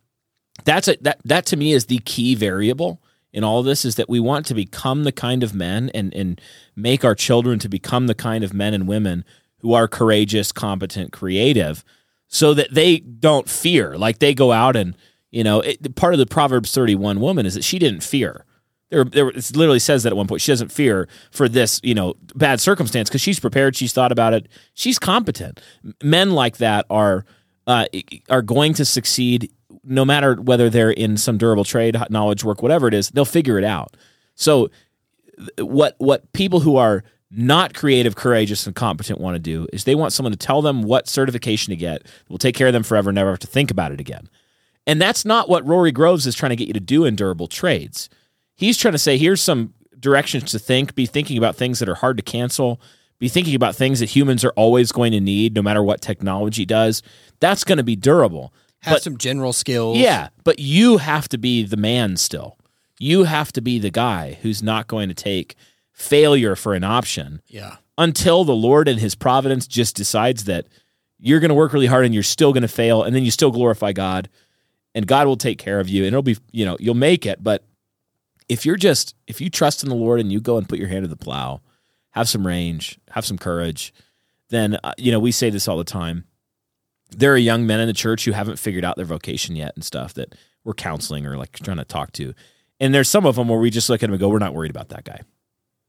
[0.63, 3.01] that's a that that to me is the key variable
[3.35, 6.13] in all of this is that we want to become the kind of men and
[6.13, 6.41] and
[6.75, 9.25] make our children to become the kind of men and women
[9.59, 11.83] who are courageous, competent, creative,
[12.27, 13.97] so that they don't fear.
[13.97, 14.95] Like they go out and
[15.31, 18.45] you know, it, part of the Proverbs thirty one woman is that she didn't fear.
[18.91, 21.95] There, there, it literally says that at one point she doesn't fear for this, you
[21.95, 25.59] know, bad circumstance because she's prepared, she's thought about it, she's competent.
[26.03, 27.25] Men like that are
[27.67, 27.85] uh,
[28.29, 29.51] are going to succeed
[29.83, 33.09] no matter whether they're in some durable trade, knowledge work, whatever it is.
[33.09, 33.95] They'll figure it out.
[34.35, 34.69] So,
[35.59, 39.95] what what people who are not creative, courageous, and competent want to do is they
[39.95, 42.03] want someone to tell them what certification to get.
[42.29, 44.29] Will take care of them forever, never have to think about it again.
[44.87, 47.47] And that's not what Rory Groves is trying to get you to do in durable
[47.47, 48.09] trades.
[48.55, 51.95] He's trying to say, here's some directions to think, be thinking about things that are
[51.95, 52.79] hard to cancel,
[53.19, 56.65] be thinking about things that humans are always going to need, no matter what technology
[56.65, 57.01] does.
[57.39, 58.53] That's going to be durable.
[58.81, 59.97] Have But- some general skills.
[59.97, 62.57] Yeah, but you have to be the man still.
[62.99, 65.55] You have to be the guy who's not going to take
[65.91, 67.77] failure for an option Yeah.
[67.97, 70.67] until the Lord and his providence just decides that
[71.19, 73.31] you're going to work really hard and you're still going to fail and then you
[73.31, 74.29] still glorify God
[74.95, 77.43] and God will take care of you and it'll be, you know, you'll make it,
[77.43, 77.63] but
[78.49, 80.87] if you're just if you trust in the Lord and you go and put your
[80.87, 81.61] hand to the plow,
[82.11, 83.93] have some range, have some courage,
[84.49, 86.25] then uh, you know, we say this all the time.
[87.11, 89.83] There are young men in the church who haven't figured out their vocation yet and
[89.83, 92.33] stuff that we're counseling or like trying to talk to.
[92.79, 94.53] And there's some of them where we just look at them and go, "We're not
[94.53, 95.21] worried about that guy."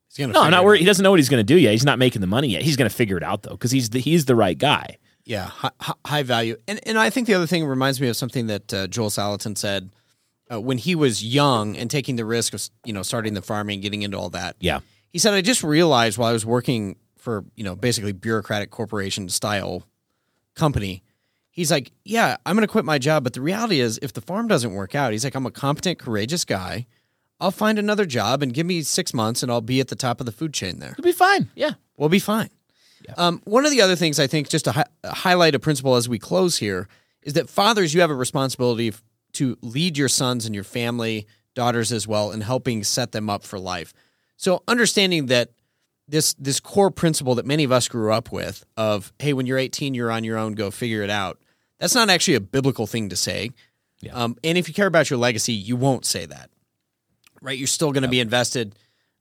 [0.08, 0.80] He's gonna No, I'm not worried.
[0.80, 1.72] He doesn't know what he's going to do yet.
[1.72, 2.62] He's not making the money yet.
[2.62, 4.98] He's going to figure it out though, because he's the, he's the right guy.
[5.26, 5.70] Yeah, high,
[6.06, 6.56] high value.
[6.66, 9.58] And and I think the other thing reminds me of something that uh, Joel Salatin
[9.58, 9.90] said
[10.50, 13.74] uh, when he was young and taking the risk of you know starting the farming,
[13.74, 14.56] and getting into all that.
[14.60, 14.80] Yeah,
[15.10, 19.28] He said, I just realized while I was working for, you know, basically bureaucratic corporation
[19.28, 19.82] style
[20.54, 21.02] company,
[21.50, 23.24] he's like, Yeah, I'm going to quit my job.
[23.24, 25.98] But the reality is, if the farm doesn't work out, he's like, I'm a competent,
[25.98, 26.86] courageous guy.
[27.40, 30.20] I'll find another job and give me six months and I'll be at the top
[30.20, 30.92] of the food chain there.
[30.92, 31.50] it'll be fine.
[31.56, 32.50] Yeah, We'll be fine.
[33.16, 36.08] Um, one of the other things I think, just to hi- highlight a principle as
[36.08, 36.88] we close here,
[37.22, 39.02] is that fathers, you have a responsibility f-
[39.32, 43.44] to lead your sons and your family, daughters as well, in helping set them up
[43.44, 43.92] for life.
[44.36, 45.50] So understanding that
[46.08, 49.58] this this core principle that many of us grew up with of hey, when you're
[49.58, 51.38] 18, you're on your own, go figure it out.
[51.78, 53.50] That's not actually a biblical thing to say.
[54.00, 54.12] Yeah.
[54.14, 56.50] Um, and if you care about your legacy, you won't say that,
[57.42, 57.58] right?
[57.58, 58.74] You're still going to be invested.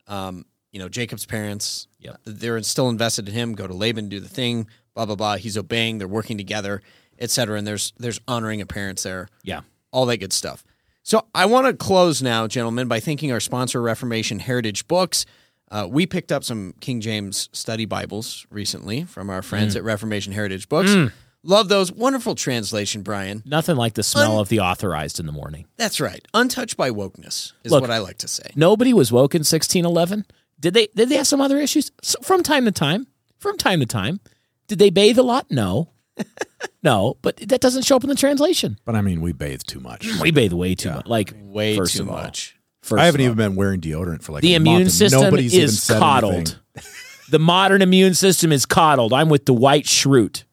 [0.06, 0.44] Um,
[0.76, 2.20] you know, Jacob's parents, Yep.
[2.26, 3.54] they're still invested in him.
[3.54, 5.36] Go to Laban, do the thing, blah blah blah.
[5.36, 5.96] He's obeying.
[5.96, 6.82] They're working together,
[7.18, 7.56] etc.
[7.56, 9.60] And there's there's honoring of parents there yeah.
[9.90, 10.62] all that good stuff.
[11.02, 15.24] So I want to close now, gentlemen, by thanking our sponsor, Reformation Heritage Books.
[15.70, 19.78] Uh, we picked up some King James study Bibles recently from our friends Mm.
[19.78, 20.94] at Reformation Heritage Books.
[21.42, 21.92] Love those.
[21.92, 23.40] Wonderful translation, Brian.
[23.46, 25.66] Nothing like the smell Un- of the authorized in the morning.
[25.76, 26.26] That's right.
[26.34, 28.50] Untouched by wokeness is Look, what I like to say.
[28.56, 30.26] Nobody was woke in 1611.
[30.60, 30.88] Did they?
[30.94, 33.06] Did they have some other issues So from time to time?
[33.38, 34.20] From time to time,
[34.66, 35.46] did they bathe a lot?
[35.50, 35.90] No,
[36.82, 37.16] no.
[37.22, 38.78] But that doesn't show up in the translation.
[38.84, 40.06] But I mean, we bathe too much.
[40.06, 41.06] Mm, we bathe way too much.
[41.06, 42.56] Like Way first too of all, much.
[42.82, 43.32] First I haven't of all.
[43.32, 45.82] even been wearing deodorant for like the a month, immune and system nobody's even is
[45.82, 46.58] said coddled.
[47.30, 49.12] the modern immune system is coddled.
[49.12, 50.44] I'm with the white shroot.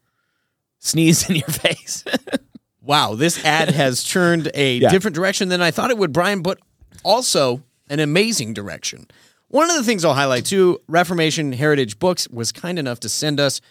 [0.80, 2.04] Sneeze in your face.
[2.82, 4.90] Wow, this ad has turned a Yeah.
[4.90, 6.60] different direction than I thought it would, Brian, but
[7.04, 9.08] also an amazing direction.
[9.54, 13.40] One of the things I'll highlight too, Reformation Heritage Books was kind enough to send
[13.40, 13.62] us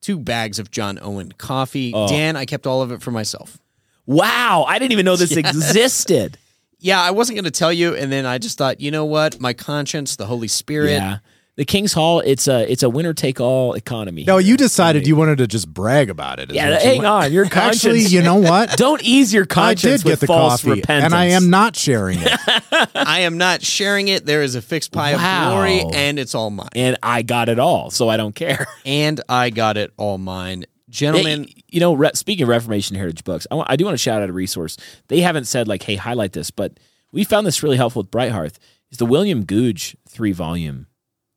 [0.00, 1.90] two bags of John Owen coffee.
[1.92, 2.06] Oh.
[2.06, 3.58] Dan, I kept all of it for myself.
[4.06, 6.38] wow, I didn't even know this existed.
[6.78, 9.40] Yeah, I wasn't going to tell you, and then I just thought, you know what?
[9.40, 10.92] My conscience, the Holy Spirit.
[10.92, 11.18] Yeah,
[11.56, 12.20] the King's Hall.
[12.20, 14.24] It's a it's a winner take all economy.
[14.26, 16.50] No, you decided you wanted to just brag about it.
[16.52, 17.32] Yeah, what you hang on.
[17.32, 17.84] Your conscience.
[17.84, 18.76] Actually, you know what?
[18.78, 19.84] Don't ease your conscience.
[19.84, 21.04] I conscience did get with the false coffee, repentance.
[21.04, 22.32] and I am not sharing it.
[22.94, 24.24] I am not sharing it.
[24.24, 25.48] There is a fixed pie Wow.
[25.48, 26.68] of glory, and it's all mine.
[26.74, 28.66] and I got it all, so I don't care.
[28.84, 30.64] And I got it all mine.
[30.90, 33.94] Gentlemen, Hey, you know, re- speaking of Reformation Heritage books, I, want, I do want
[33.94, 34.76] to shout out a resource.
[35.08, 36.78] They haven't said like, "Hey, highlight this," but
[37.12, 38.56] we found this really helpful with Brighthearth.
[38.90, 40.86] Is the William Gouge three volume,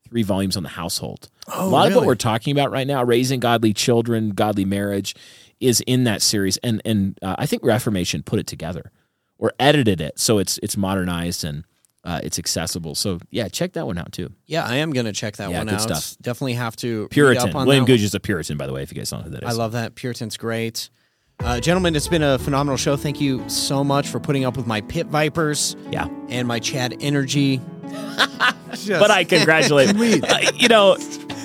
[0.10, 1.30] three volumes on the household.
[1.48, 5.16] a lot of what we're talking about right now, raising godly children, godly marriage,
[5.60, 8.92] is in that series, and and uh, I think Reformation put it together
[9.38, 11.64] or edited it so it's it's modernized and
[12.04, 12.94] uh, it's accessible.
[12.94, 14.30] So yeah, check that one out too.
[14.46, 15.82] yeah, I am going to check that Yeah, one good out.
[15.82, 16.16] stuff.
[16.22, 17.50] Definitely have to Puritan.
[17.50, 17.86] up on William.
[17.86, 18.84] Gouge is a Puritan, by the way.
[18.84, 19.96] If you guys don't know who that is, I love that.
[19.96, 20.90] Puritan's great.
[21.40, 22.96] Uh, gentlemen, it's been a phenomenal show.
[22.96, 26.08] Thank you so much for putting up with my pit vipers Yeah.
[26.30, 27.62] and my Chad energy.
[28.88, 29.96] but I congratulate.
[30.24, 30.98] uh, you know,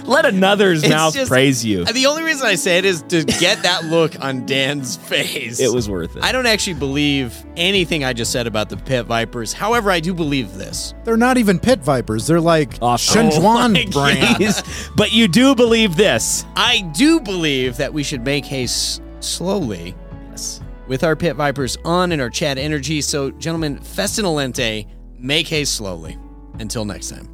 [0.06, 1.84] Let another's It's mouth just- praise you.
[1.84, 5.60] The only reason I say it is to get that look on Dan's face.
[5.60, 6.24] It was worth it.
[6.24, 9.52] I don't actually believe anything I just said about the pit vipers.
[9.52, 10.94] However, I do believe this.
[11.04, 12.26] They're not even pit vipers.
[12.26, 13.28] They're like Awesome.
[13.28, 14.36] Shenjuan my brand.
[14.36, 14.90] Jeez.
[14.96, 16.46] but you do believe this.
[16.56, 19.94] I do believe that we should make haste slowly.
[20.30, 20.60] Yes.
[20.88, 23.01] With our pit vipers on and our chat energy.
[23.01, 24.86] So, gentlemen, Festina lente,
[25.18, 26.18] make haste slowly.
[26.59, 27.28] Until next time.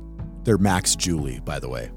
[0.45, 1.91] They're Max Julie, by the way.